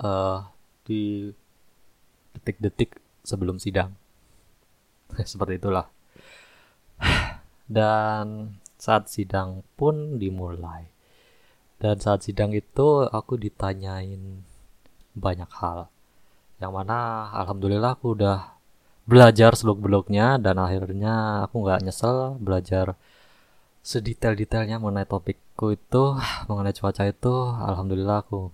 [0.00, 0.48] uh,
[0.88, 1.28] di
[2.34, 3.92] detik-detik sebelum sidang.
[5.30, 5.86] Seperti itulah.
[7.64, 10.92] Dan saat sidang pun dimulai.
[11.80, 14.44] Dan saat sidang itu aku ditanyain
[15.16, 15.88] banyak hal.
[16.60, 16.98] Yang mana
[17.32, 18.60] alhamdulillah aku udah
[19.08, 22.96] belajar seluk-beluknya dan akhirnya aku nggak nyesel belajar
[23.84, 26.04] sedetail-detailnya mengenai topikku itu
[26.48, 28.48] mengenai cuaca itu alhamdulillah aku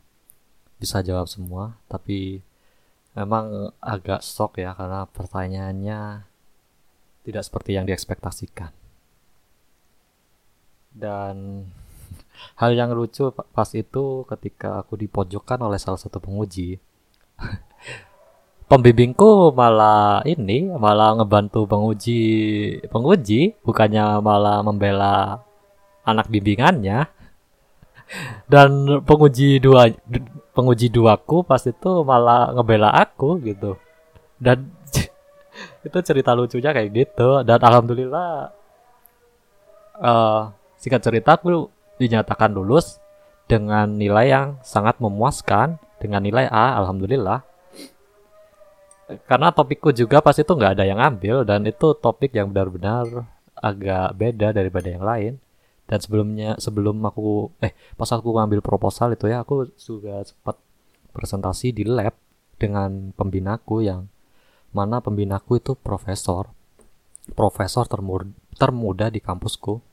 [0.82, 2.42] bisa jawab semua tapi
[3.14, 6.26] memang agak shock ya karena pertanyaannya
[7.22, 8.74] tidak seperti yang diekspektasikan
[10.90, 11.66] dan
[12.56, 16.80] hal yang lucu pas itu ketika aku dipojokkan oleh salah satu penguji
[18.70, 22.22] pembimbingku malah ini malah ngebantu penguji
[22.88, 25.44] penguji bukannya malah membela
[26.04, 27.08] anak bimbingannya.
[28.52, 29.90] Dan penguji dua
[30.50, 33.78] penguji duaku pas itu malah ngebela aku gitu.
[34.40, 34.70] Dan
[35.86, 37.46] itu cerita lucunya kayak gitu.
[37.46, 38.50] Dan alhamdulillah
[40.02, 40.42] uh,
[40.80, 41.68] singkat cerita aku
[42.00, 42.96] dinyatakan lulus
[43.44, 47.44] dengan nilai yang sangat memuaskan dengan nilai A alhamdulillah.
[49.26, 53.28] Karena topikku juga pas itu nggak ada yang ambil dan itu topik yang benar-benar
[53.58, 55.32] agak beda daripada yang lain.
[55.90, 60.56] Dan sebelumnya sebelum aku eh pas aku ngambil proposal itu ya aku juga sempat
[61.10, 62.14] presentasi di lab
[62.56, 64.06] dengan pembinaku yang
[64.70, 66.54] mana pembinaku itu profesor.
[67.34, 69.89] Profesor termuda, termuda di kampusku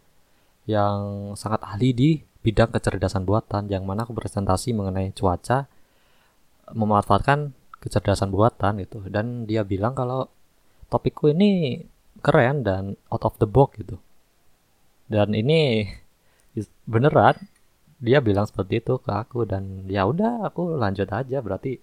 [0.67, 2.09] yang sangat ahli di
[2.43, 5.67] bidang kecerdasan buatan yang mana aku presentasi mengenai cuaca
[6.75, 10.27] memanfaatkan kecerdasan buatan itu dan dia bilang kalau
[10.91, 11.81] topikku ini
[12.19, 13.95] keren dan out of the box gitu.
[15.07, 15.87] Dan ini
[16.83, 17.39] beneran
[17.97, 21.39] dia bilang seperti itu ke aku dan ya udah aku lanjut aja.
[21.39, 21.79] Berarti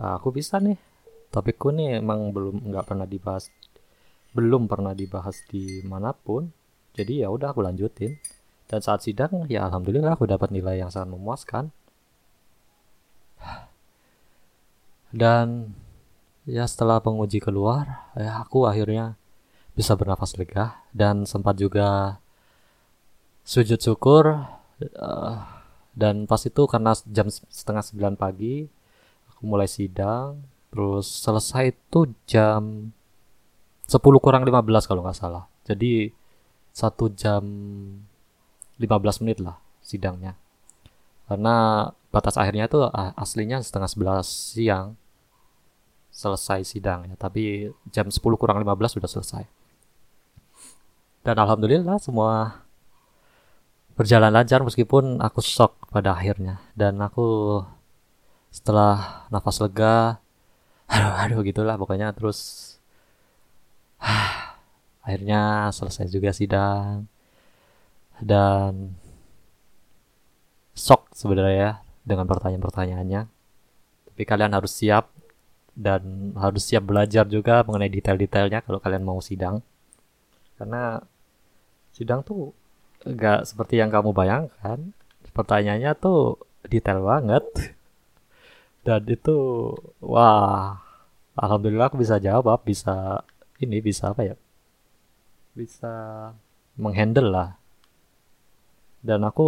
[0.00, 0.78] ah, aku bisa nih.
[1.28, 3.52] Topikku nih emang belum nggak pernah dibahas
[4.32, 6.52] belum pernah dibahas di mana pun
[6.98, 8.18] jadi ya udah aku lanjutin.
[8.68, 11.70] Dan saat sidang ya alhamdulillah aku dapat nilai yang sangat memuaskan.
[15.14, 15.72] Dan
[16.44, 19.16] ya setelah penguji keluar ya aku akhirnya
[19.72, 22.18] bisa bernafas lega dan sempat juga
[23.46, 24.42] sujud syukur
[24.98, 25.36] uh,
[25.94, 28.66] dan pas itu karena jam setengah sembilan pagi
[29.30, 30.40] aku mulai sidang
[30.72, 32.92] terus selesai itu jam
[33.88, 35.48] 10 kurang 15 kalau nggak salah.
[35.64, 36.12] Jadi
[36.78, 37.42] satu jam
[38.78, 40.38] 15 menit lah sidangnya.
[41.26, 42.78] Karena batas akhirnya itu
[43.18, 44.94] aslinya setengah sebelas siang
[46.08, 49.44] selesai sidang ya tapi jam 10 kurang 15 sudah selesai.
[51.26, 52.62] Dan alhamdulillah semua
[53.98, 56.62] berjalan lancar meskipun aku shock pada akhirnya.
[56.78, 57.58] Dan aku
[58.54, 60.22] setelah nafas lega
[60.92, 62.72] aduh aduh gitulah pokoknya terus
[65.08, 67.08] akhirnya selesai juga sidang
[68.20, 68.92] dan.
[70.78, 71.72] Shock sebenarnya ya
[72.06, 73.26] dengan pertanyaan-pertanyaannya.
[74.14, 75.10] Tapi kalian harus siap
[75.74, 79.58] dan harus siap belajar juga mengenai detail-detailnya kalau kalian mau sidang.
[80.54, 81.02] Karena
[81.90, 82.54] sidang tuh
[83.02, 84.94] gak seperti yang kamu bayangkan.
[85.34, 86.38] Pertanyaannya tuh
[86.70, 87.42] detail banget.
[88.86, 89.38] Dan itu
[89.98, 90.78] wah
[91.34, 93.26] alhamdulillah aku bisa jawab bisa
[93.58, 94.34] ini bisa apa ya
[95.58, 95.94] bisa
[96.78, 97.50] menghandle lah.
[99.02, 99.46] Dan aku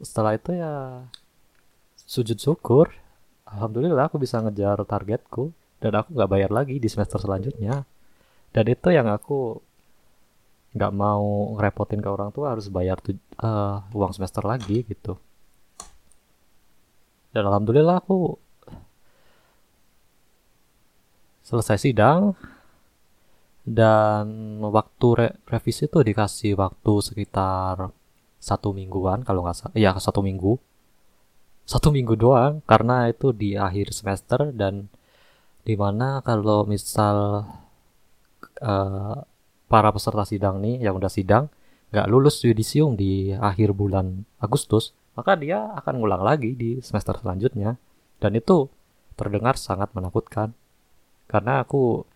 [0.00, 1.04] setelah itu ya
[2.08, 2.88] sujud syukur.
[3.44, 7.84] Alhamdulillah aku bisa ngejar targetku dan aku nggak bayar lagi di semester selanjutnya.
[8.52, 9.60] Dan itu yang aku
[10.72, 15.16] nggak mau ngerepotin ke orang tua harus bayar tuh uh, uang semester lagi gitu.
[17.32, 18.36] Dan alhamdulillah aku
[21.44, 22.36] selesai sidang
[23.68, 27.92] dan waktu re revisi itu dikasih waktu sekitar
[28.40, 29.74] satu mingguan kalau nggak salah.
[29.76, 30.56] Ya satu minggu.
[31.68, 34.88] Satu minggu doang karena itu di akhir semester dan
[35.68, 37.44] di mana kalau misal
[38.64, 39.16] uh,
[39.68, 41.52] para peserta sidang nih yang udah sidang
[41.92, 47.74] nggak lulus yudisium di akhir bulan Agustus maka dia akan ngulang lagi di semester selanjutnya.
[48.22, 48.70] Dan itu
[49.18, 50.54] terdengar sangat menakutkan.
[51.26, 52.06] Karena aku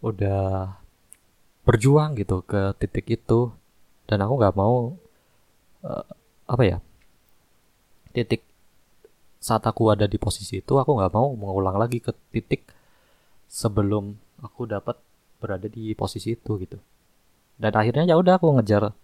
[0.00, 0.78] udah
[1.66, 3.52] berjuang gitu ke titik itu.
[4.08, 4.96] Dan aku nggak mau
[5.84, 6.04] uh,
[6.48, 6.78] apa ya
[8.16, 8.40] titik
[9.38, 12.66] saat aku ada di posisi itu aku nggak mau mengulang lagi ke titik
[13.46, 14.98] sebelum aku dapat
[15.38, 16.78] berada di posisi itu gitu.
[17.58, 18.94] Dan akhirnya ya udah aku ngejar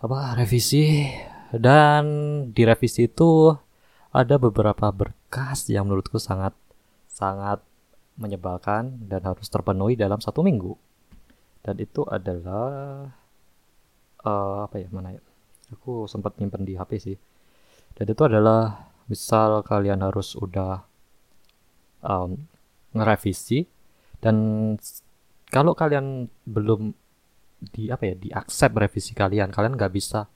[0.00, 1.08] apa revisi.
[1.50, 2.06] Dan
[2.54, 3.50] di revisi itu
[4.14, 6.54] ada beberapa berkas yang menurutku sangat
[7.10, 7.58] sangat
[8.20, 10.76] menyebalkan dan harus terpenuhi dalam satu minggu.
[11.64, 13.08] Dan itu adalah
[14.24, 15.22] uh, apa ya mana ya?
[15.72, 17.16] Aku sempat nyimpen di HP sih.
[17.96, 20.86] Dan itu adalah misal kalian harus udah
[22.04, 22.38] um,
[22.94, 23.66] ngerevisi
[24.22, 24.36] dan
[25.50, 26.94] kalau kalian belum
[27.60, 30.30] di apa ya di accept revisi kalian kalian nggak bisa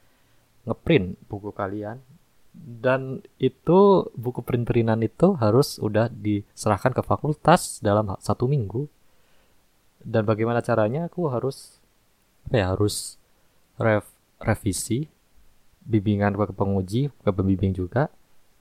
[0.66, 2.02] ngeprint buku kalian
[2.54, 8.86] dan itu buku print-printan itu harus udah diserahkan ke fakultas dalam satu minggu.
[9.98, 11.10] Dan bagaimana caranya?
[11.10, 11.82] Aku harus
[12.46, 13.18] apa ya harus
[13.80, 14.04] rev,
[14.38, 15.10] revisi
[15.84, 18.08] bimbingan ke penguji ke pembimbing juga.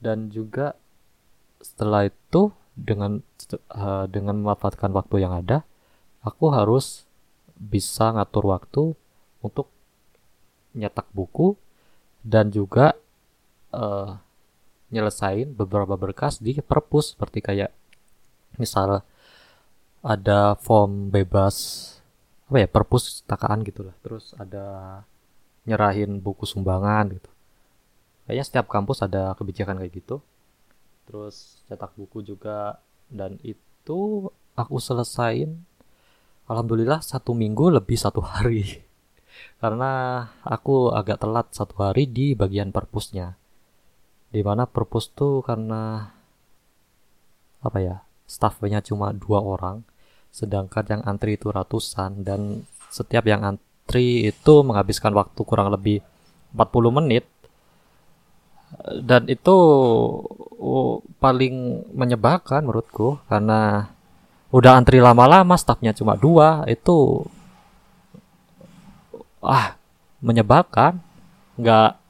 [0.01, 0.75] Dan juga
[1.63, 3.21] setelah itu dengan
[3.71, 5.61] uh, dengan memanfaatkan waktu yang ada
[6.25, 7.05] aku harus
[7.53, 8.83] bisa ngatur waktu
[9.45, 9.69] untuk
[10.73, 11.53] nyetak buku
[12.25, 12.97] dan juga
[13.73, 14.21] uh,
[14.93, 17.17] nyelesain beberapa berkas di perpus.
[17.17, 17.73] Seperti kayak
[18.61, 19.01] misal
[20.05, 21.89] ada form bebas
[22.47, 23.97] apa ya perpus takaan gitulah.
[24.05, 25.01] Terus ada
[25.65, 27.29] nyerahin buku sumbangan gitu.
[28.29, 30.21] Kayaknya setiap kampus ada kebijakan kayak gitu.
[31.09, 32.79] Terus cetak buku juga.
[33.09, 35.65] Dan itu aku selesain
[36.47, 38.85] alhamdulillah satu minggu lebih satu hari.
[39.61, 43.35] Karena aku agak telat satu hari di bagian perpusnya
[44.33, 46.09] di mana purpose tuh karena
[47.61, 49.85] apa ya staffnya cuma dua orang
[50.33, 56.01] sedangkan yang antri itu ratusan dan setiap yang antri itu menghabiskan waktu kurang lebih
[56.57, 57.25] 40 menit.
[59.05, 59.57] Dan itu
[60.57, 63.93] oh, paling menyebalkan menurutku karena
[64.49, 67.21] udah antri lama-lama staffnya cuma dua itu
[69.45, 69.77] ah
[70.25, 70.97] menyebalkan.
[71.53, 72.01] Nggak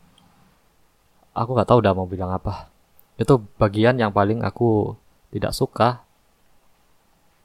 [1.34, 2.70] aku nggak tahu udah mau bilang apa.
[3.18, 4.98] Itu bagian yang paling aku
[5.34, 6.06] tidak suka.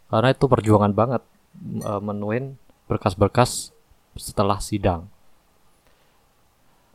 [0.09, 1.23] Karena itu perjuangan banget
[1.61, 2.57] e, menuin
[2.89, 3.77] berkas-berkas
[4.17, 5.09] setelah sidang.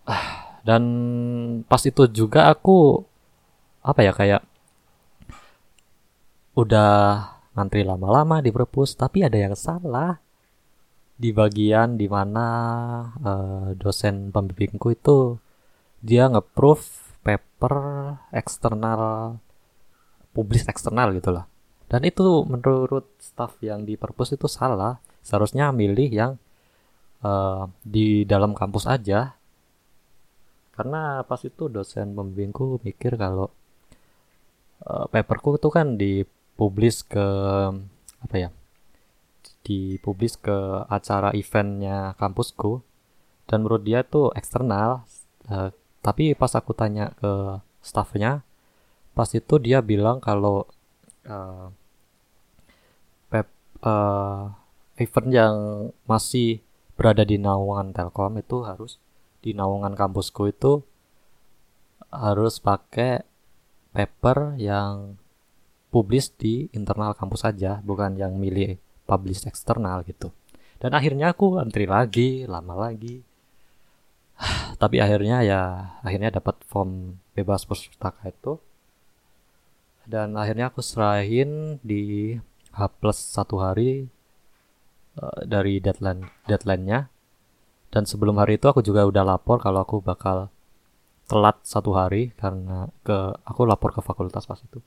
[0.10, 0.84] Ah, dan
[1.70, 3.06] pas itu juga aku
[3.84, 4.42] apa ya kayak
[6.54, 6.94] udah
[7.54, 10.22] ngantri lama-lama di perpus tapi ada yang salah.
[11.14, 12.48] Di bagian di mana
[13.22, 15.38] uh, dosen pembimbingku itu
[16.04, 16.84] dia nge-proof
[17.24, 17.76] paper
[18.36, 19.34] eksternal
[20.36, 21.48] publis eksternal gitu lah.
[21.88, 25.00] Dan itu menurut staff yang di perpus itu salah.
[25.24, 26.32] Seharusnya milih yang
[27.24, 29.40] uh, di dalam kampus aja.
[30.74, 33.54] Karena pas itu dosen pembimbingku mikir kalau
[34.84, 37.28] uh, paperku itu kan dipublis ke
[38.24, 38.50] apa ya
[39.64, 42.84] dipublis ke acara eventnya kampusku.
[43.48, 45.06] Dan menurut dia itu eksternal
[45.48, 45.70] uh,
[46.04, 48.44] tapi pas aku tanya ke staffnya
[49.16, 50.68] pas itu dia bilang kalau
[51.24, 51.72] uh,
[53.32, 53.48] pep
[53.82, 54.52] uh,
[55.00, 55.56] event yang
[56.04, 56.60] masih
[57.00, 59.00] berada di naungan Telkom itu harus
[59.40, 60.84] di naungan kampusku itu
[62.14, 63.26] harus pakai
[63.96, 65.18] paper yang
[65.90, 70.34] publis di internal kampus saja bukan yang milih publish eksternal gitu.
[70.82, 73.22] Dan akhirnya aku antri lagi lama lagi
[74.82, 75.62] tapi akhirnya ya
[76.04, 78.60] akhirnya dapat form bebas pustaka itu.
[80.04, 82.36] Dan akhirnya aku serahin di
[82.76, 84.12] H plus satu hari
[85.16, 87.08] uh, dari deadline deadline-nya.
[87.94, 90.50] Dan sebelum hari itu aku juga udah lapor kalau aku bakal
[91.30, 93.16] telat satu hari karena ke
[93.48, 94.84] aku lapor ke fakultas pas itu.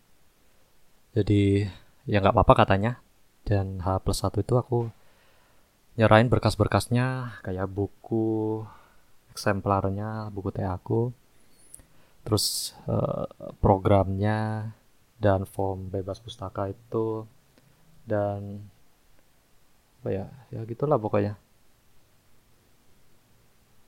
[1.16, 1.64] Jadi
[2.04, 3.00] ya nggak apa-apa katanya.
[3.46, 4.90] Dan H plus satu itu aku
[5.96, 8.61] nyerahin berkas-berkasnya kayak buku
[9.37, 11.12] eksemplarnya buku teh aku
[12.26, 13.28] terus uh,
[13.62, 14.72] programnya
[15.20, 17.22] dan form bebas pustaka itu
[18.03, 18.66] dan
[20.01, 21.39] apa ya ya gitulah pokoknya.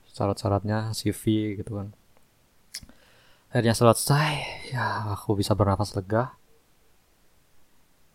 [0.09, 1.91] Syarat-syaratnya CV gitu kan.
[3.51, 4.31] Akhirnya selesai
[4.71, 6.35] ya aku bisa bernafas lega.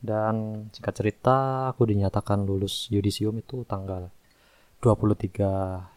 [0.05, 4.13] Dan singkat cerita aku dinyatakan lulus yudisium itu tanggal
[4.85, 5.94] 23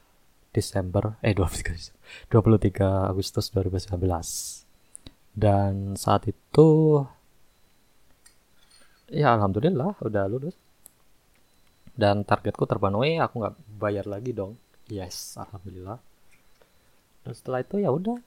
[0.57, 4.67] Desember eh 23 23 Agustus 2019
[5.37, 6.97] dan saat itu
[9.13, 10.57] ya alhamdulillah udah lulus.
[11.97, 14.57] Dan targetku terpenuhi aku nggak bayar lagi dong.
[14.89, 16.01] Yes alhamdulillah.
[17.21, 18.17] Dan setelah itu ya udah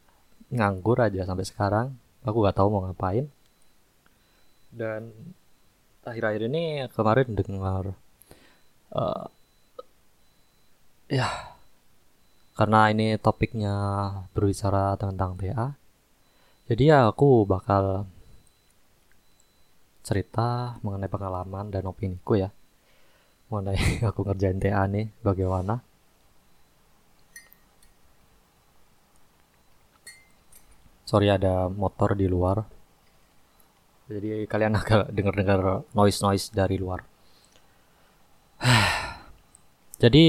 [0.54, 1.98] nganggur aja sampai sekarang.
[2.22, 3.26] Aku nggak tahu mau ngapain.
[4.70, 5.10] Dan
[6.06, 7.84] akhir-akhir ini kemarin dengar
[8.94, 9.26] uh,
[11.10, 11.49] ya
[12.60, 13.74] karena ini topiknya
[14.36, 15.80] berbicara tentang TA
[16.70, 18.06] jadi ya aku bakal
[20.06, 22.54] cerita mengenai pengalaman dan opiniku ya.
[23.50, 25.82] Mengenai aku ngerjain TA nih bagaimana.
[31.10, 32.62] Sorry ada motor di luar.
[34.06, 37.02] Jadi kalian agak dengar-dengar noise-noise dari luar.
[40.02, 40.26] Jadi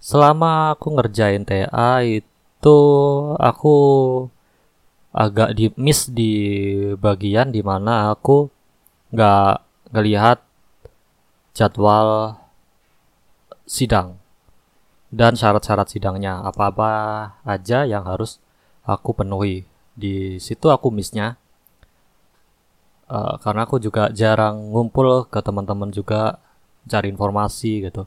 [0.00, 2.78] selama aku ngerjain TA itu
[3.36, 3.76] aku
[5.12, 6.32] agak di miss di
[6.96, 8.48] bagian di mana aku
[9.12, 9.54] nggak
[9.92, 10.38] ngelihat
[11.52, 12.40] jadwal
[13.68, 14.16] sidang
[15.12, 16.40] dan syarat-syarat sidangnya.
[16.46, 16.90] Apa-apa
[17.42, 18.38] aja yang harus
[18.86, 19.66] aku penuhi.
[19.98, 21.36] Di situ aku missnya.
[23.10, 26.38] Uh, karena aku juga jarang ngumpul ke teman-teman juga
[26.86, 28.06] cari informasi gitu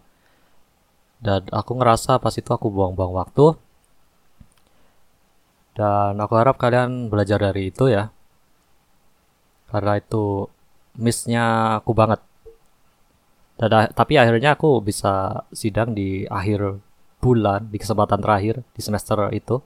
[1.24, 3.56] dan aku ngerasa pas itu aku buang-buang waktu.
[5.74, 8.12] Dan aku harap kalian belajar dari itu ya.
[9.72, 10.52] Karena itu
[11.00, 12.20] missnya aku banget.
[13.56, 16.84] Dan tapi akhirnya aku bisa sidang di akhir
[17.24, 19.64] bulan di kesempatan terakhir di semester itu.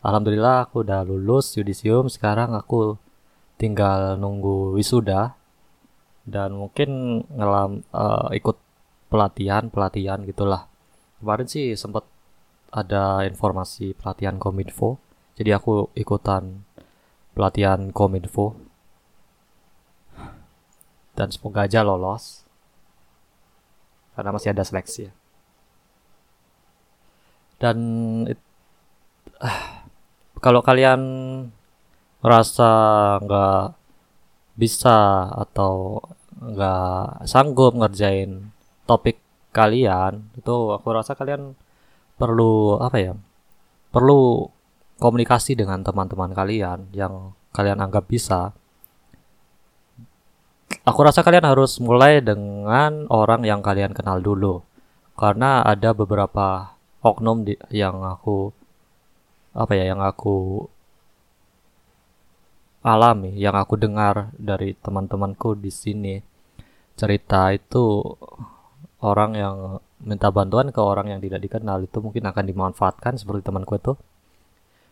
[0.00, 2.96] Alhamdulillah aku udah lulus yudisium sekarang aku
[3.60, 5.36] tinggal nunggu wisuda.
[6.26, 8.65] Dan mungkin ngelam uh, ikut
[9.06, 10.66] pelatihan pelatihan gitulah.
[11.22, 12.04] Kemarin sih sempat
[12.70, 15.00] ada informasi pelatihan kominfo.
[15.36, 16.66] Jadi aku ikutan
[17.32, 18.56] pelatihan kominfo.
[21.16, 22.44] Dan semoga aja lolos.
[24.16, 25.12] Karena masih ada seleksi ya.
[27.56, 27.76] Dan
[28.28, 28.40] it,
[29.40, 29.60] uh,
[30.44, 31.00] kalau kalian
[32.20, 32.68] merasa
[33.24, 33.72] nggak
[34.56, 36.04] bisa atau
[36.36, 38.55] nggak sanggup ngerjain
[38.86, 39.18] topik
[39.50, 41.58] kalian itu aku rasa kalian
[42.16, 43.12] perlu apa ya
[43.92, 44.48] perlu
[44.96, 48.52] komunikasi dengan teman-teman kalian yang kalian anggap bisa.
[50.86, 54.62] Aku rasa kalian harus mulai dengan orang yang kalian kenal dulu
[55.16, 58.50] karena ada beberapa oknum di, yang aku
[59.56, 60.68] apa ya yang aku
[62.86, 66.14] alami, yang aku dengar dari teman-temanku di sini.
[66.96, 68.16] Cerita itu
[69.06, 69.56] orang yang
[70.02, 73.94] minta bantuan ke orang yang tidak dikenal itu mungkin akan dimanfaatkan seperti temanku itu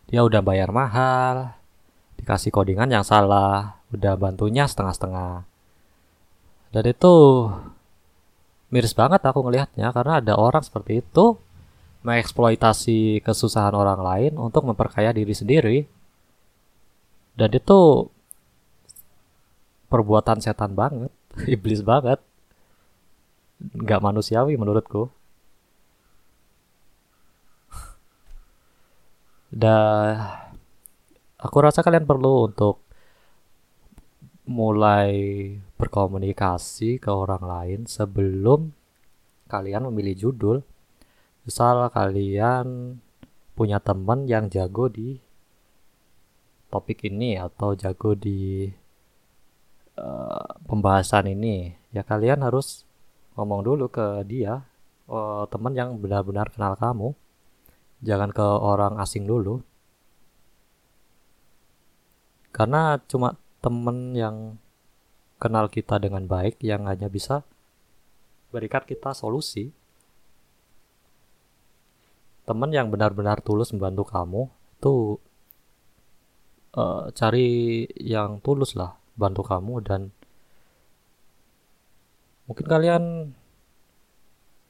[0.06, 1.58] dia udah bayar mahal
[2.16, 5.46] dikasih codingan yang salah udah bantunya setengah-setengah.
[6.74, 7.14] Dan itu
[8.70, 11.38] miris banget aku ngelihatnya karena ada orang seperti itu
[12.02, 15.78] mengeksploitasi kesusahan orang lain untuk memperkaya diri sendiri.
[17.34, 18.10] Dan itu
[19.90, 21.10] perbuatan setan banget
[21.54, 22.18] iblis banget
[23.72, 25.08] nggak manusiawi menurutku.
[29.54, 30.18] Dan
[31.38, 32.82] aku rasa kalian perlu untuk
[34.44, 35.14] mulai
[35.80, 38.74] berkomunikasi ke orang lain sebelum
[39.48, 40.56] kalian memilih judul.
[41.46, 42.98] Misal kalian
[43.54, 45.20] punya teman yang jago di
[46.72, 48.66] topik ini atau jago di
[49.94, 52.83] uh, pembahasan ini ya kalian harus
[53.34, 54.62] ngomong dulu ke dia
[55.10, 57.12] uh, teman yang benar-benar kenal kamu
[58.04, 59.64] jangan ke orang asing dulu.
[62.54, 64.60] Karena cuma temen yang
[65.42, 67.42] kenal kita dengan baik yang hanya bisa
[68.54, 69.74] berikan kita solusi.
[72.44, 74.42] Teman yang benar-benar tulus membantu kamu
[74.78, 75.16] itu
[76.76, 80.12] uh, cari yang tulus lah bantu kamu dan
[82.44, 83.04] mungkin kalian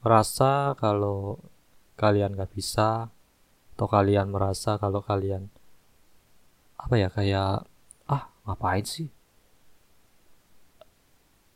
[0.05, 1.41] merasa kalau
[1.99, 3.09] kalian gak bisa
[3.75, 5.51] atau kalian merasa kalau kalian
[6.79, 7.65] apa ya kayak
[8.07, 9.09] ah ngapain sih?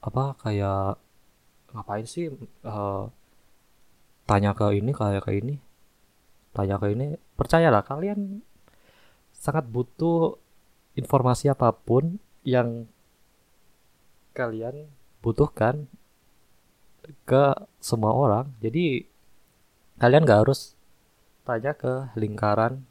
[0.02, 0.98] Apa kayak
[1.76, 2.34] ngapain sih
[2.66, 3.06] uh,
[4.26, 5.56] tanya ke ini kayak ke ini
[6.52, 7.16] tanya ke ini.
[7.38, 8.42] Percayalah kalian
[9.32, 10.36] sangat butuh
[10.98, 12.90] informasi apa pun yang
[14.36, 14.92] kalian
[15.24, 15.88] butuhkan
[17.24, 18.46] ke semua orang.
[18.60, 19.06] Jadi
[20.00, 20.76] kalian gak harus
[21.44, 22.86] tanya ke lingkaran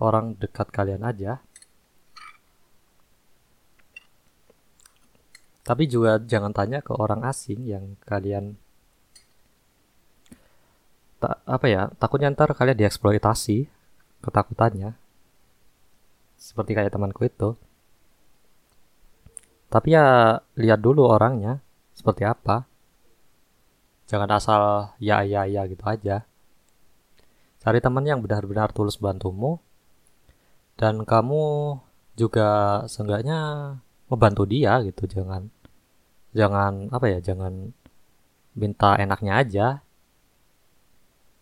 [0.00, 1.38] orang dekat kalian aja.
[5.60, 8.58] Tapi juga jangan tanya ke orang asing yang kalian
[11.20, 13.68] tak apa ya takutnya ntar kalian dieksploitasi
[14.24, 14.96] ketakutannya.
[16.40, 17.54] Seperti kayak temanku itu.
[19.70, 21.60] Tapi ya lihat dulu orangnya
[21.94, 22.69] seperti apa
[24.10, 24.62] jangan asal
[24.98, 26.26] ya ya ya gitu aja.
[27.62, 29.62] Cari teman yang benar-benar tulus bantumu.
[30.74, 31.76] Dan kamu
[32.18, 33.38] juga seenggaknya
[34.10, 35.06] membantu dia gitu.
[35.06, 35.46] Jangan
[36.34, 37.70] jangan apa ya jangan
[38.58, 39.66] minta enaknya aja.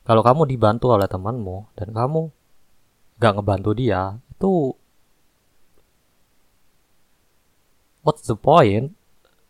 [0.04, 2.32] Kalau kamu dibantu oleh temanmu dan kamu
[3.20, 4.72] gak ngebantu dia itu
[8.04, 8.96] what's the point?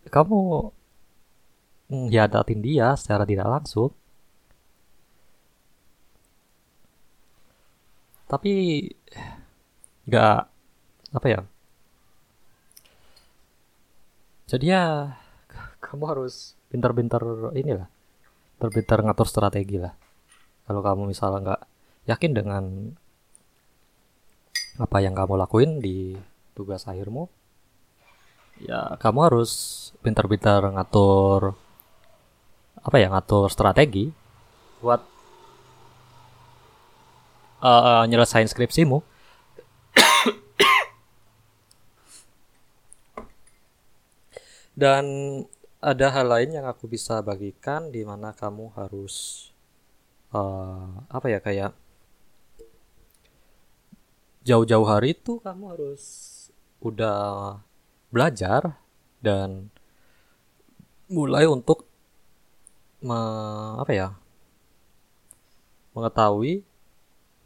[0.09, 0.71] Kamu
[1.89, 3.91] ngiadatin dia secara tidak langsung.
[8.29, 8.53] Tapi
[10.09, 10.39] gak
[11.17, 11.41] apa ya?
[14.49, 15.17] Jadi ya
[15.85, 17.21] kamu harus pintar-pintar
[17.57, 17.89] inilah
[18.57, 19.95] pintar-pintar ngatur strategi lah.
[20.69, 21.63] Kalau kamu misalnya nggak
[22.09, 22.65] yakin dengan
[24.79, 26.15] apa yang kamu lakuin di
[26.55, 27.27] tugas akhirmu
[28.63, 29.51] ya kamu harus
[30.03, 31.59] pintar-pintar ngatur
[32.83, 34.11] apa ya ngatur strategi
[34.79, 35.03] buat
[37.63, 39.03] uh, nyelesain skripsimu.
[44.79, 45.05] Dan
[45.83, 49.51] ada hal lain yang aku bisa bagikan di mana kamu harus
[50.31, 51.75] uh, apa ya kayak
[54.47, 56.03] jauh-jauh hari itu kamu harus
[56.79, 57.59] udah
[58.15, 58.79] belajar
[59.19, 59.75] dan
[61.11, 61.88] mulai untuk
[63.03, 63.19] me,
[63.79, 64.09] apa ya?
[65.95, 66.63] Mengetahui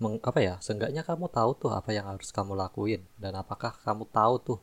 [0.03, 0.55] meng, apa ya?
[0.65, 3.03] Seenggaknya kamu tahu tuh apa yang harus kamu lakuin.
[3.17, 4.59] Dan apakah kamu tahu tuh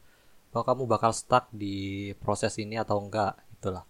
[0.49, 3.85] bahwa kamu bakal stuck di proses ini atau enggak itulah.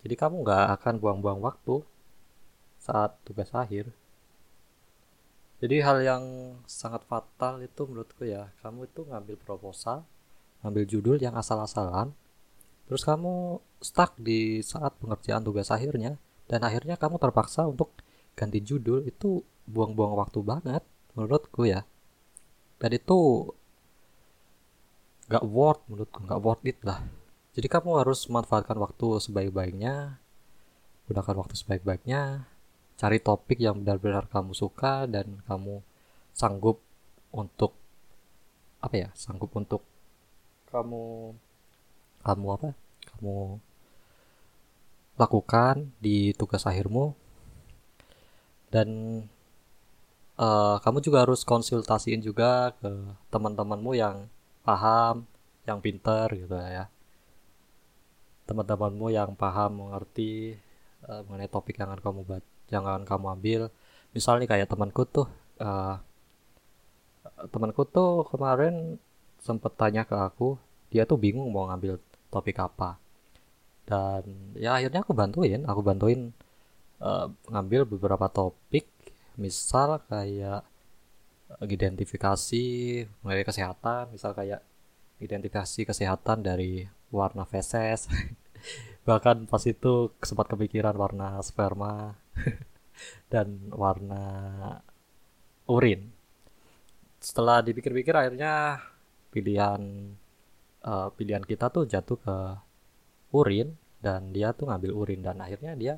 [0.00, 1.84] Jadi kamu nggak akan buang-buang waktu
[2.80, 3.92] saat tugas akhir.
[5.60, 6.24] Jadi hal yang
[6.64, 10.08] sangat fatal itu menurutku ya kamu itu ngambil proposal
[10.64, 12.16] ngambil judul yang asal-asalan
[12.86, 16.20] terus kamu stuck di saat pengerjaan tugas akhirnya
[16.50, 17.94] dan akhirnya kamu terpaksa untuk
[18.34, 20.82] ganti judul itu buang-buang waktu banget
[21.14, 21.86] menurutku ya.
[22.80, 23.50] Dan itu
[25.30, 27.04] gak worth menurutku gak worth it lah.
[27.54, 30.18] Jadi kamu harus manfaatkan waktu sebaik-baiknya,
[31.06, 32.46] gunakan waktu sebaik-baiknya,
[32.98, 35.82] cari topik yang benar-benar kamu suka dan kamu
[36.34, 36.78] sanggup
[37.30, 37.74] untuk
[38.80, 39.82] apa ya, sanggup untuk
[40.70, 41.34] kamu
[42.20, 42.68] kamu apa?
[43.14, 43.60] Kamu
[45.20, 47.12] lakukan di tugas akhirmu.
[48.70, 48.88] Dan
[50.38, 52.90] uh, kamu juga harus konsultasiin juga ke
[53.28, 54.30] teman-temanmu yang
[54.62, 55.26] paham,
[55.68, 56.86] yang pinter gitu ya.
[58.48, 60.56] Teman-temanmu yang paham mengerti
[61.04, 63.60] uh, mengenai topik yang akan kamu buat yang akan kamu ambil.
[64.14, 65.26] Misalnya kayak temanku tuh
[65.62, 65.98] uh,
[67.50, 68.96] temanku tuh kemarin
[69.40, 71.96] sempet tanya ke aku dia tuh bingung mau ngambil
[72.30, 72.96] topik apa.
[73.84, 76.30] Dan ya akhirnya aku bantuin aku bantuin
[77.02, 78.86] uh, ngambil beberapa topik
[79.34, 80.62] misal kayak
[81.58, 82.64] identifikasi
[83.26, 84.62] mengenai kesehatan misal kayak
[85.18, 88.06] identifikasi kesehatan dari warna feses.
[89.08, 92.14] Bahkan pas itu sempat kepikiran warna sperma
[93.32, 94.22] dan warna
[95.66, 96.12] urin.
[97.20, 98.80] Setelah dipikir-pikir akhirnya
[99.34, 100.14] pilihan
[100.84, 102.36] uh, pilihan kita tuh jatuh ke
[103.34, 105.94] urin dan dia tuh ngambil urin dan akhirnya dia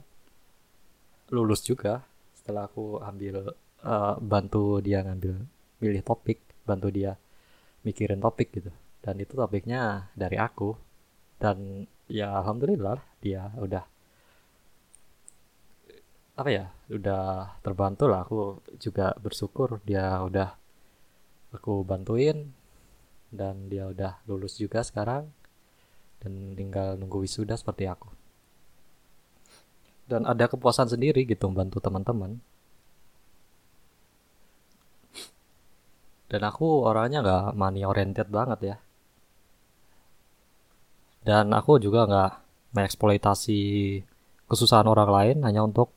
[1.31, 2.05] lulus juga.
[2.35, 3.55] Setelah aku ambil
[3.87, 5.47] uh, bantu dia ngambil
[5.79, 7.15] pilih topik bantu dia
[7.87, 8.71] mikirin topik gitu.
[9.03, 10.75] Dan itu topiknya dari aku.
[11.39, 13.83] Dan ya alhamdulillah dia udah
[16.33, 18.27] apa ya udah terbantu lah.
[18.27, 20.55] Aku juga bersyukur dia udah
[21.53, 22.51] aku bantuin
[23.33, 25.33] dan dia udah lulus juga sekarang.
[26.23, 28.07] Dan tinggal nunggu wisuda seperti aku.
[30.07, 32.39] Dan ada kepuasan sendiri gitu membantu teman-teman.
[36.31, 38.77] Dan aku orangnya nggak money oriented banget ya.
[41.27, 42.33] Dan aku juga nggak
[42.77, 43.61] mengeksploitasi
[44.47, 45.91] kesusahan orang lain hanya untuk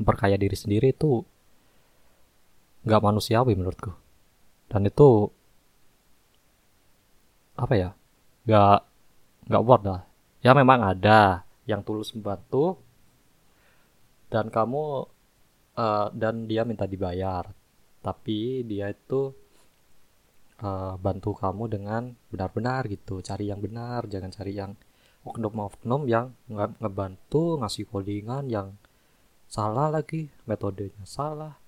[0.00, 1.20] memperkaya diri sendiri itu
[2.86, 3.92] nggak manusiawi menurutku.
[4.70, 5.30] Dan itu
[7.56, 7.90] apa ya?
[8.46, 8.78] Nggak
[9.46, 10.02] nggak worth lah
[10.46, 12.78] ya memang ada yang tulus membantu
[14.30, 15.06] dan kamu
[15.74, 17.50] uh, dan dia minta dibayar.
[17.98, 19.34] Tapi dia itu
[20.62, 23.18] uh, bantu kamu dengan benar-benar gitu.
[23.18, 24.78] Cari yang benar jangan cari yang
[25.26, 28.78] oknum-oknum yang nge ngebantu ngasih codingan yang
[29.50, 31.58] salah lagi metodenya salah.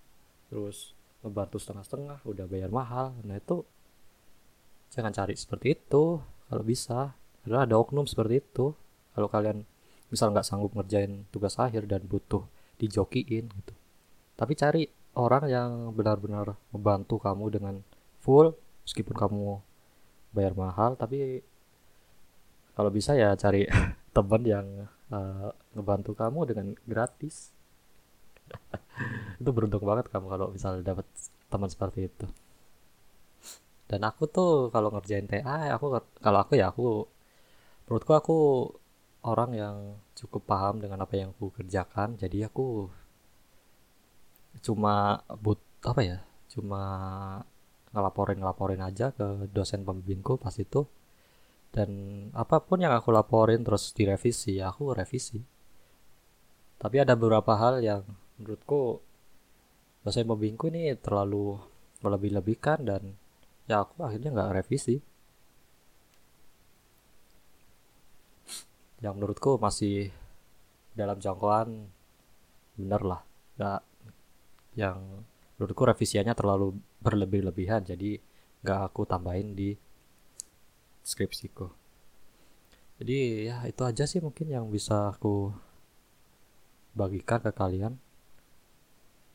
[0.47, 0.94] Terus
[1.27, 3.19] ngebantu setengah-setengah udah bayar mahal.
[3.27, 3.66] Nah itu
[4.93, 7.15] jangan cari seperti itu kalau bisa.
[7.44, 8.73] Adalah ada oknum seperti itu.
[9.15, 9.65] Kalau kalian
[10.09, 12.44] misal nggak sanggup ngerjain tugas akhir dan butuh
[12.81, 13.74] dijokiin gitu.
[14.39, 14.82] Tapi cari
[15.19, 17.74] orang yang benar-benar membantu kamu dengan
[18.23, 18.55] full
[18.85, 19.60] meskipun kamu
[20.32, 20.97] bayar mahal.
[20.97, 21.40] Tapi
[22.77, 23.66] kalau bisa ya cari
[24.16, 24.66] teman yang
[25.12, 27.52] uh, ngebantu kamu dengan gratis.
[29.40, 31.05] Itu beruntung banget kamu kalau misalnya dapat
[31.48, 32.28] teman seperti itu
[33.89, 37.09] dan aku tuh kalau ngerjain TA aku kalau aku ya aku
[37.89, 38.39] menurutku aku
[39.24, 39.77] orang yang
[40.15, 42.20] cukup paham dengan apa yang aku kerjakan.
[42.20, 42.89] Jadi aku
[44.59, 46.19] cuma but apa ya
[46.51, 46.81] cuma
[47.94, 50.86] ngelaporin ngelaporin aja ke dosen pembimbingku pas itu.
[51.69, 51.90] Dan
[52.32, 55.40] apa pun yang aku laporin terus direvisi ya aku revisi.
[56.78, 58.02] Tapi ada beberapa hal yang
[58.39, 59.02] menurutku
[60.05, 61.59] dosen pembimbingku ini terlalu
[62.05, 63.02] melebih-lebihkan dan
[63.69, 64.97] ya aku akhirnya nggak revisi.
[68.99, 70.11] Yang menurutku masih
[70.97, 71.93] dalam jangkauan
[72.74, 73.20] bener lah.
[73.61, 73.81] Nggak
[74.74, 74.99] yang
[75.59, 76.74] menurutku revisiannya terlalu
[77.05, 78.19] berlebih-lebihan jadi
[78.65, 79.77] nggak aku tambahin di
[81.05, 81.70] skripsiku.
[82.99, 85.55] Jadi ya itu aja sih mungkin yang bisa aku
[86.99, 87.95] bagikan ke kalian.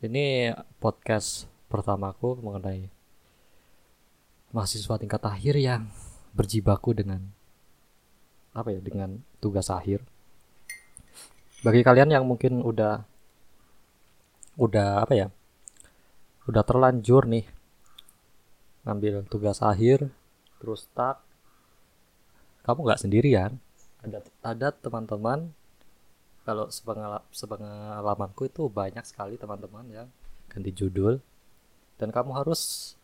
[0.04, 0.52] Ini
[0.84, 2.92] podcast pertamaku mengenai
[4.54, 5.90] mahasiswa tingkat akhir yang
[6.30, 7.18] berjibaku dengan
[8.54, 10.06] apa ya dengan tugas akhir.
[11.66, 13.02] Bagi kalian yang mungkin udah
[14.54, 15.28] udah apa ya
[16.46, 17.42] udah terlanjur nih
[18.86, 20.06] ngambil tugas akhir
[20.62, 21.18] terus tak
[22.62, 23.58] kamu nggak sendirian.
[24.06, 25.50] Ada ada teman-teman
[26.44, 26.68] kalau
[27.32, 30.08] sepengalamanku itu banyak sekali teman-teman yang
[30.46, 31.18] ganti judul.
[31.96, 32.94] Dan kamu harus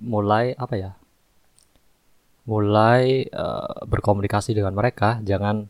[0.00, 0.90] mulai apa ya
[2.46, 5.18] mulai uh, berkomunikasi dengan mereka.
[5.26, 5.66] Jangan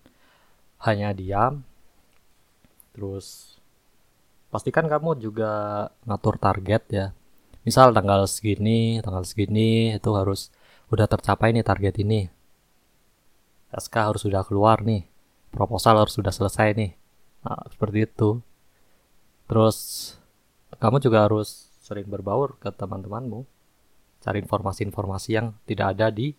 [0.85, 1.65] hanya diam.
[2.93, 3.57] Terus
[4.53, 5.53] pastikan kamu juga
[6.05, 7.07] ngatur target ya.
[7.67, 10.55] Misal tanggal segini tanggal segini itu harus
[10.93, 12.29] udah tercapai nih target ini.
[13.75, 15.09] SK harus sudah keluar nih.
[15.51, 16.93] Proposal harus sudah selesai nih.
[17.43, 18.39] Nah, seperti itu.
[19.49, 19.77] Terus
[20.77, 23.56] kamu juga harus sering berbaur ke teman-temanmu
[24.27, 26.35] cari informasi-informasi yang tidak ada di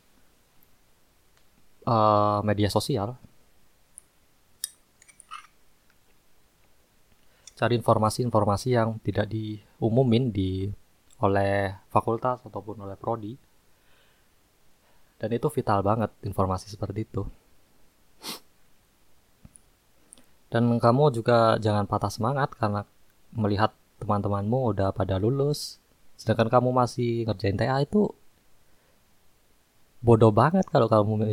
[1.88, 3.16] uh, media sosial.
[7.56, 10.68] Cari informasi-informasi yang tidak diumumin di
[11.24, 13.40] oleh fakultas ataupun oleh prodi.
[15.18, 17.24] Dan itu vital banget informasi seperti itu.
[20.52, 22.84] Dan kamu juga jangan patah semangat karena
[23.32, 25.82] melihat teman-temanmu udah pada lulus
[26.18, 28.10] sedangkan kamu masih ngerjain TA itu
[30.02, 31.30] bodoh banget kalau kamu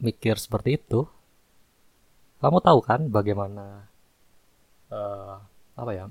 [0.00, 1.06] mikir seperti itu
[2.40, 3.88] kamu tahu kan bagaimana
[4.92, 5.40] uh,
[5.76, 6.04] apa ya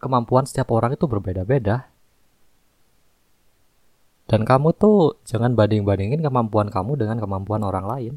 [0.00, 1.88] kemampuan setiap orang itu berbeda-beda
[4.26, 8.14] dan kamu tuh jangan banding-bandingin kemampuan kamu dengan kemampuan orang lain.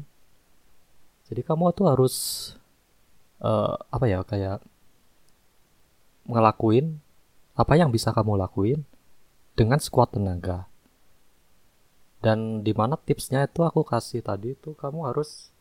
[1.30, 2.14] Jadi kamu tuh harus
[3.38, 4.58] uh, apa ya kayak
[6.26, 6.98] ngelakuin
[7.60, 8.80] apa yang bisa kamu lakuin
[9.52, 10.64] dengan sekuat tenaga.
[12.24, 15.52] Dan di mana tipsnya itu aku kasih tadi itu kamu harus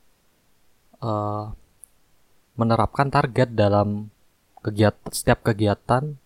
[1.03, 1.51] uh,
[2.59, 4.11] menerapkan target dalam
[4.59, 6.19] kegiatan setiap kegiatan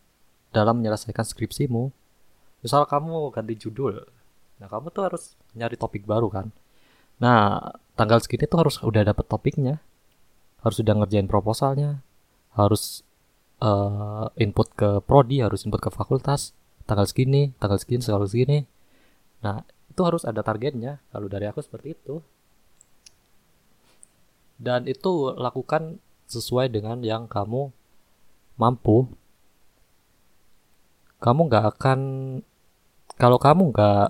[0.49, 1.93] dalam menyelesaikan skripsimu
[2.65, 4.01] misal kamu ganti judul
[4.57, 5.23] nah kamu tuh harus
[5.53, 6.49] nyari topik baru kan
[7.21, 9.77] nah tanggal segini tuh harus udah dapet topiknya
[10.65, 12.01] harus udah ngerjain proposalnya
[12.57, 13.05] harus
[13.61, 18.59] uh, input ke prodi harus input ke fakultas tanggal segini tanggal segini tanggal segini.
[19.43, 19.61] Nah
[19.93, 21.03] itu harus ada targetnya.
[21.13, 22.23] Kalau dari aku seperti itu.
[24.57, 27.69] Dan itu lakukan sesuai dengan yang kamu
[28.57, 29.05] mampu.
[31.21, 31.99] Kamu nggak akan
[33.19, 34.09] kalau kamu nggak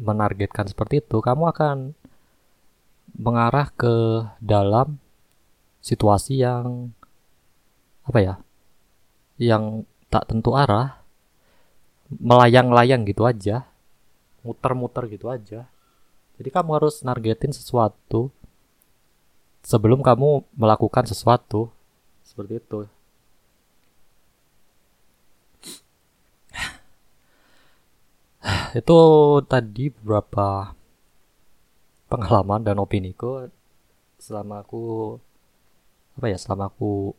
[0.00, 1.92] menargetkan seperti itu, kamu akan
[3.18, 5.02] mengarah ke dalam
[5.82, 6.94] situasi yang
[8.06, 8.34] apa ya
[9.40, 11.00] yang tak tentu arah
[12.12, 13.64] melayang-layang gitu aja
[14.44, 15.68] muter-muter gitu aja.
[16.36, 18.32] Jadi kamu harus nargetin sesuatu
[19.64, 21.68] sebelum kamu melakukan sesuatu
[22.24, 22.88] seperti itu.
[28.72, 28.98] Itu
[29.44, 30.72] tadi beberapa
[32.08, 33.46] pengalaman dan opini ku
[34.16, 35.16] selama aku
[36.16, 37.12] apa ya selama aku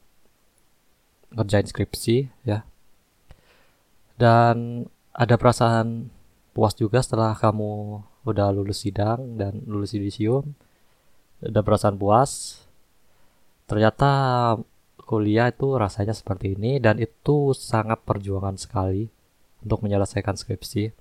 [1.35, 2.67] ngerjain skripsi ya.
[4.19, 6.11] Dan ada perasaan
[6.51, 10.53] puas juga setelah kamu udah lulus sidang dan lulus yudisium.
[11.41, 12.61] Ada perasaan puas.
[13.65, 14.11] Ternyata
[15.07, 19.09] kuliah itu rasanya seperti ini dan itu sangat perjuangan sekali
[19.63, 20.93] untuk menyelesaikan skripsi.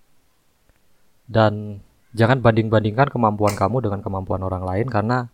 [1.30, 1.78] Dan
[2.10, 5.30] jangan banding-bandingkan kemampuan kamu dengan kemampuan orang lain karena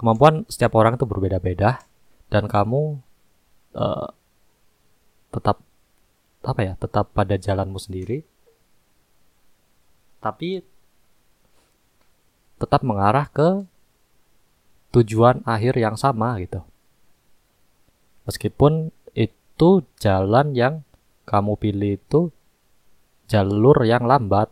[0.00, 1.84] kemampuan setiap orang itu berbeda-beda
[2.32, 3.00] dan kamu
[3.76, 4.08] uh,
[5.36, 5.60] tetap
[6.46, 8.24] apa ya tetap pada jalanmu sendiri
[10.24, 10.64] tapi
[12.56, 13.68] tetap mengarah ke
[14.96, 16.64] tujuan akhir yang sama gitu.
[18.24, 20.74] Meskipun itu jalan yang
[21.28, 22.20] kamu pilih itu
[23.28, 24.48] jalur yang lambat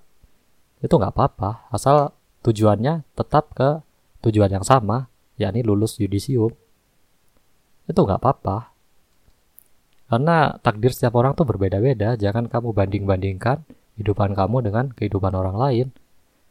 [0.85, 1.73] itu nggak apa-apa.
[1.73, 2.13] Asal
[2.45, 3.81] tujuannya tetap ke
[4.21, 5.09] tujuan yang sama
[5.41, 6.53] yakni lulus yudisium.
[7.89, 8.74] Itu nggak apa-apa
[10.09, 12.15] karena takdir setiap orang tuh berbeda-beda.
[12.21, 13.65] Jangan kamu banding-bandingkan
[13.97, 15.87] kehidupan kamu dengan kehidupan orang lain.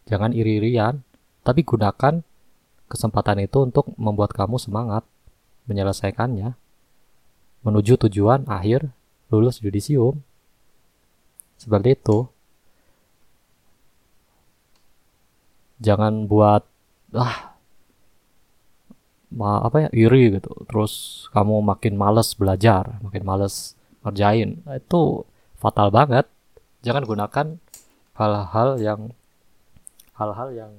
[0.10, 1.06] Jangan iri-irian
[1.46, 2.24] tapi gunakan
[2.90, 5.06] kesempatan itu untuk membuat kamu semangat
[5.70, 6.58] menyelesaikannya.
[7.64, 8.92] Menuju tujuan akhir
[9.32, 10.20] lulus yudisium
[11.56, 12.28] seperti itu.
[15.80, 16.68] Jangan buat
[17.16, 17.53] ah
[19.40, 20.52] apa ya iri gitu.
[20.70, 23.74] Terus kamu makin males belajar makin males
[24.06, 24.62] ngerjain.
[24.68, 25.26] Nah, itu
[25.58, 26.28] fatal banget.
[26.84, 27.48] Jangan gunakan
[28.20, 29.02] hal-hal yang
[30.14, 30.74] hal-hal yang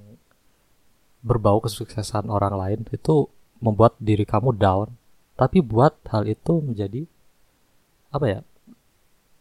[1.24, 2.81] berbau kesuksesan orang lain.
[2.93, 4.94] Itu membuat diri kamu down.
[5.35, 7.10] Tapi buat hal itu menjadi
[8.14, 8.40] apa ya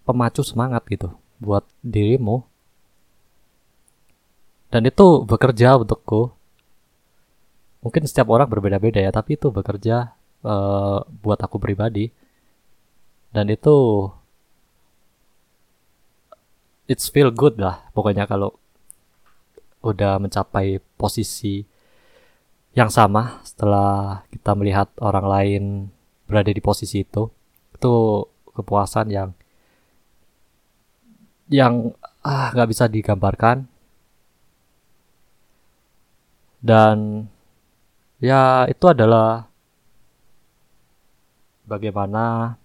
[0.08, 2.42] pemacu semangat gitu buat dirimu.
[4.74, 6.34] Dan itu bekerja untukku
[7.84, 10.16] mungkin setiap orang berbeda-beda ya tapi itu bekerja
[10.48, 12.10] uh, buat aku pribadi.
[13.34, 14.08] Dan itu
[16.88, 18.56] it's feel good lah pokoknya kalau
[19.84, 21.66] udah mencapai posisi
[22.74, 25.64] yang sama setelah kita melihat orang lain
[26.26, 27.28] berada di posisi itu.
[27.76, 29.30] Itu kepuasan yang
[31.52, 31.92] yang
[32.24, 33.68] ah nggak bisa digambarkan.
[36.64, 37.28] Dan
[38.24, 39.52] ya itu adalah
[41.68, 42.56] bagaimana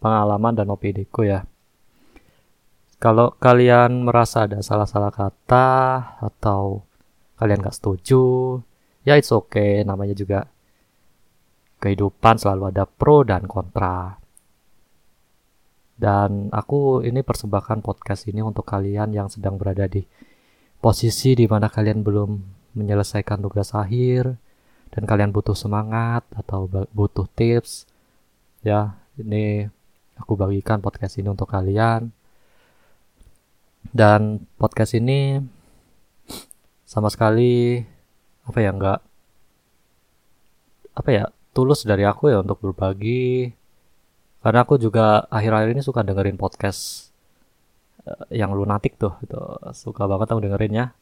[0.00, 1.44] pengalaman dan opiniku ya.
[2.96, 5.68] Kalau kalian merasa ada salah-salah kata
[6.16, 6.80] atau
[7.36, 8.56] kalian gak setuju,
[9.04, 10.48] ya it's okay, namanya juga
[11.76, 14.16] kehidupan selalu ada pro dan kontra.
[15.96, 20.00] Dan aku ini persembahkan podcast ini untuk kalian yang sedang berada di
[20.80, 22.30] posisi di mana kalian belum
[22.76, 24.40] menyelesaikan tugas akhir
[24.96, 26.64] dan kalian butuh semangat atau
[26.96, 27.84] butuh tips
[28.64, 29.68] ya ini
[30.16, 32.10] aku bagikan podcast ini untuk kalian.
[33.92, 35.38] Dan podcast ini
[36.88, 37.80] sama sekali
[38.46, 39.00] apa ya enggak
[40.96, 43.52] apa ya tulus dari aku ya untuk berbagi.
[44.40, 47.12] Karena aku juga akhir-akhir ini suka dengerin podcast
[48.08, 49.38] eh, yang lunatik tuh itu
[49.76, 50.96] suka banget aku dengerinnya.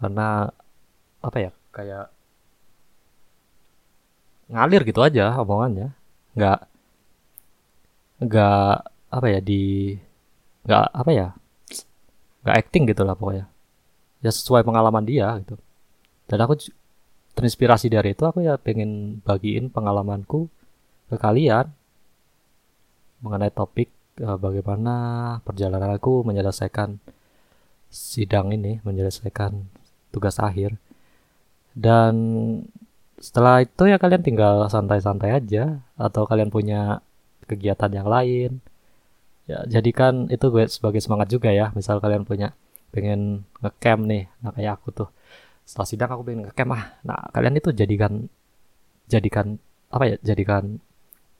[0.00, 0.48] Karena
[1.20, 2.17] apa ya kayak
[4.48, 5.92] ngalir gitu aja omongannya.
[6.36, 6.58] Nggak
[8.18, 8.72] nggak
[9.08, 9.94] apa ya di
[10.66, 11.28] nggak apa ya
[12.42, 13.46] nggak acting gitu lah pokoknya.
[14.24, 15.56] Ya sesuai pengalaman dia gitu.
[16.28, 16.58] Dan aku
[17.38, 20.50] terinspirasi dari itu aku ya pengen bagiin pengalamanku
[21.08, 21.70] ke kalian
[23.22, 23.88] mengenai topik
[24.22, 24.94] uh, bagaimana
[25.46, 26.98] perjalanan aku menyelesaikan
[27.88, 29.64] sidang ini menyelesaikan
[30.12, 30.76] tugas akhir.
[31.78, 32.14] Dan
[33.18, 37.02] setelah itu ya kalian tinggal santai-santai aja atau kalian punya
[37.50, 38.62] kegiatan yang lain.
[39.48, 41.74] Ya jadikan itu gue sebagai semangat juga ya.
[41.74, 42.54] Misal kalian punya
[42.94, 45.08] pengen ngecamp nih nah kayak aku tuh.
[45.66, 48.30] Setelah sidang aku pengen ngecamp ah nah kalian itu jadikan
[49.10, 49.58] jadikan
[49.90, 50.78] apa ya jadikan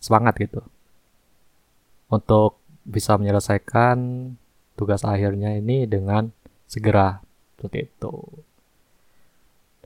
[0.03, 0.61] semangat gitu.
[2.09, 3.99] Untuk bisa menyelesaikan
[4.75, 6.33] tugas akhirnya ini dengan
[6.65, 7.21] segera
[7.55, 8.15] seperti itu.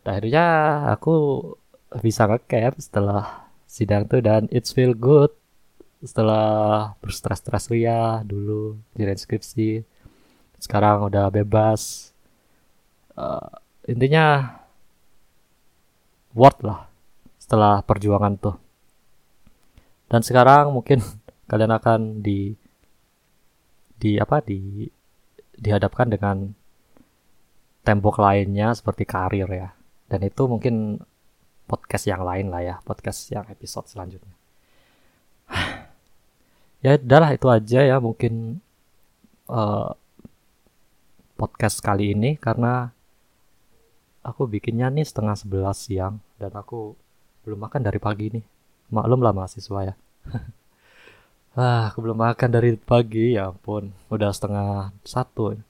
[0.02, 0.47] Akhirnya
[0.94, 1.14] aku
[2.01, 5.32] bisa ngecap setelah sidang tuh dan it's feel good
[6.02, 9.85] setelah berstres-stres ya dulu di skripsi.
[10.59, 12.10] Sekarang udah bebas.
[13.12, 14.59] Uh, intinya
[16.32, 16.89] worth lah
[17.39, 18.56] setelah perjuangan tuh.
[20.10, 21.01] Dan sekarang mungkin
[21.51, 22.56] kalian akan di
[24.02, 24.90] di apa di
[25.55, 26.51] dihadapkan dengan
[27.86, 29.70] tembok lainnya seperti karir ya.
[30.10, 30.98] Dan itu mungkin
[31.66, 34.34] podcast yang lain lah ya podcast yang episode selanjutnya.
[36.82, 38.59] Ya udahlah itu aja ya mungkin
[39.47, 39.94] uh,
[41.39, 42.90] podcast kali ini karena
[44.26, 46.98] aku bikinnya nih setengah sebelas siang dan aku
[47.47, 48.44] belum makan dari pagi nih.
[48.90, 49.94] Maklum lah mahasiswa ya.
[51.52, 55.55] Ah aku belum makan dari pagi ya ampun udah setengah satu.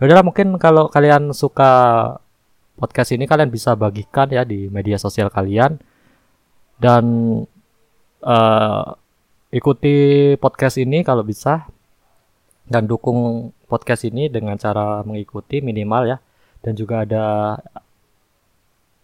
[0.00, 1.72] Ya udahlah mungkin kalau kalian suka
[2.80, 5.76] podcast ini kalian bisa bagikan ya di media sosial kalian.
[6.80, 7.04] Dan
[8.24, 8.84] uh,
[9.52, 9.96] ikuti
[10.40, 11.68] podcast ini kalau bisa.
[12.64, 16.18] Dan dukung podcast ini dengan cara mengikuti minimal ya.
[16.64, 17.56] Dan juga ada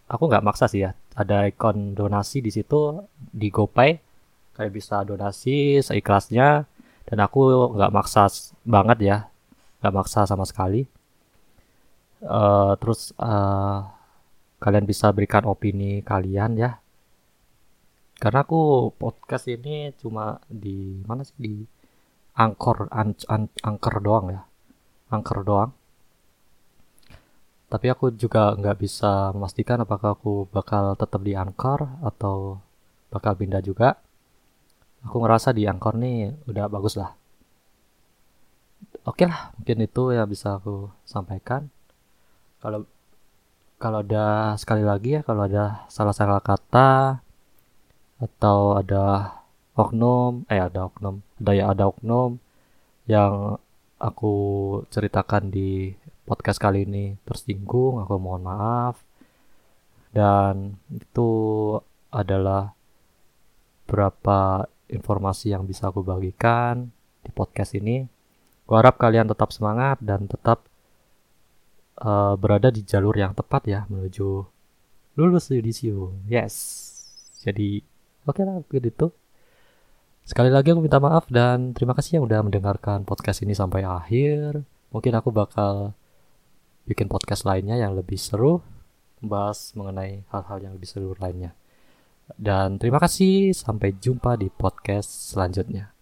[0.09, 4.01] aku nggak maksa sih ya ada ikon donasi di situ di GoPay.
[4.57, 6.65] Kayak bisa donasi seikhlasnya.
[7.05, 8.33] Dan aku nggak maksa
[8.65, 9.19] banget ya.
[9.85, 10.96] Nggak maksa sama sekali
[12.27, 13.87] uh, terus uh,
[14.61, 16.83] kalian bisa berikan opini kalian ya.
[18.17, 21.37] Karena aku podcast ini cuma di mana sih?
[21.37, 21.55] Di
[22.37, 24.43] angkor an, an, angker doang ya.
[25.13, 25.71] Angker doang.
[27.67, 32.63] Tapi aku juga nggak bisa memastikan apakah aku bakal tetap di angkor atau
[33.13, 34.01] bakal pindah juga.
[35.05, 37.13] Aku ngerasa di angkor nih udah bagus lah.
[39.07, 41.71] Oke lah mungkin itu ya bisa aku sampaikan
[42.67, 42.83] kalau
[43.79, 47.23] kalau ada sekali lagi ya kalau ada salah-salah kata
[48.19, 49.39] atau ada
[49.79, 52.43] oknum eh ada oknum ada ya ada oknum
[53.07, 53.55] yang
[54.03, 54.35] aku
[54.91, 55.95] ceritakan di
[56.27, 58.99] podcast kali ini tersinggung aku mohon maaf
[60.11, 61.31] dan itu
[62.11, 62.75] adalah
[63.87, 66.91] berapa informasi yang bisa aku bagikan
[67.23, 68.07] di podcast ini.
[68.67, 70.67] Aku harap kalian tetap semangat dan tetap
[72.01, 74.45] uh, berada di jalur yang tepat ya menuju
[75.17, 76.25] lulus yudisium.
[76.29, 76.85] Yes.
[77.41, 77.97] Jadi
[78.27, 79.15] Oke lah, begitu.
[80.27, 84.67] Sekali lagi aku minta maaf dan terima kasih yang udah mendengarkan podcast ini sampai akhir.
[84.91, 85.95] Mungkin aku bakal
[86.91, 88.67] bikin podcast lainnya yang lebih seru,
[89.23, 91.55] membahas mengenai hal-hal yang lebih seru lainnya.
[92.35, 95.96] Dan terima kasih, sampai jumpa di podcast selanjutnya.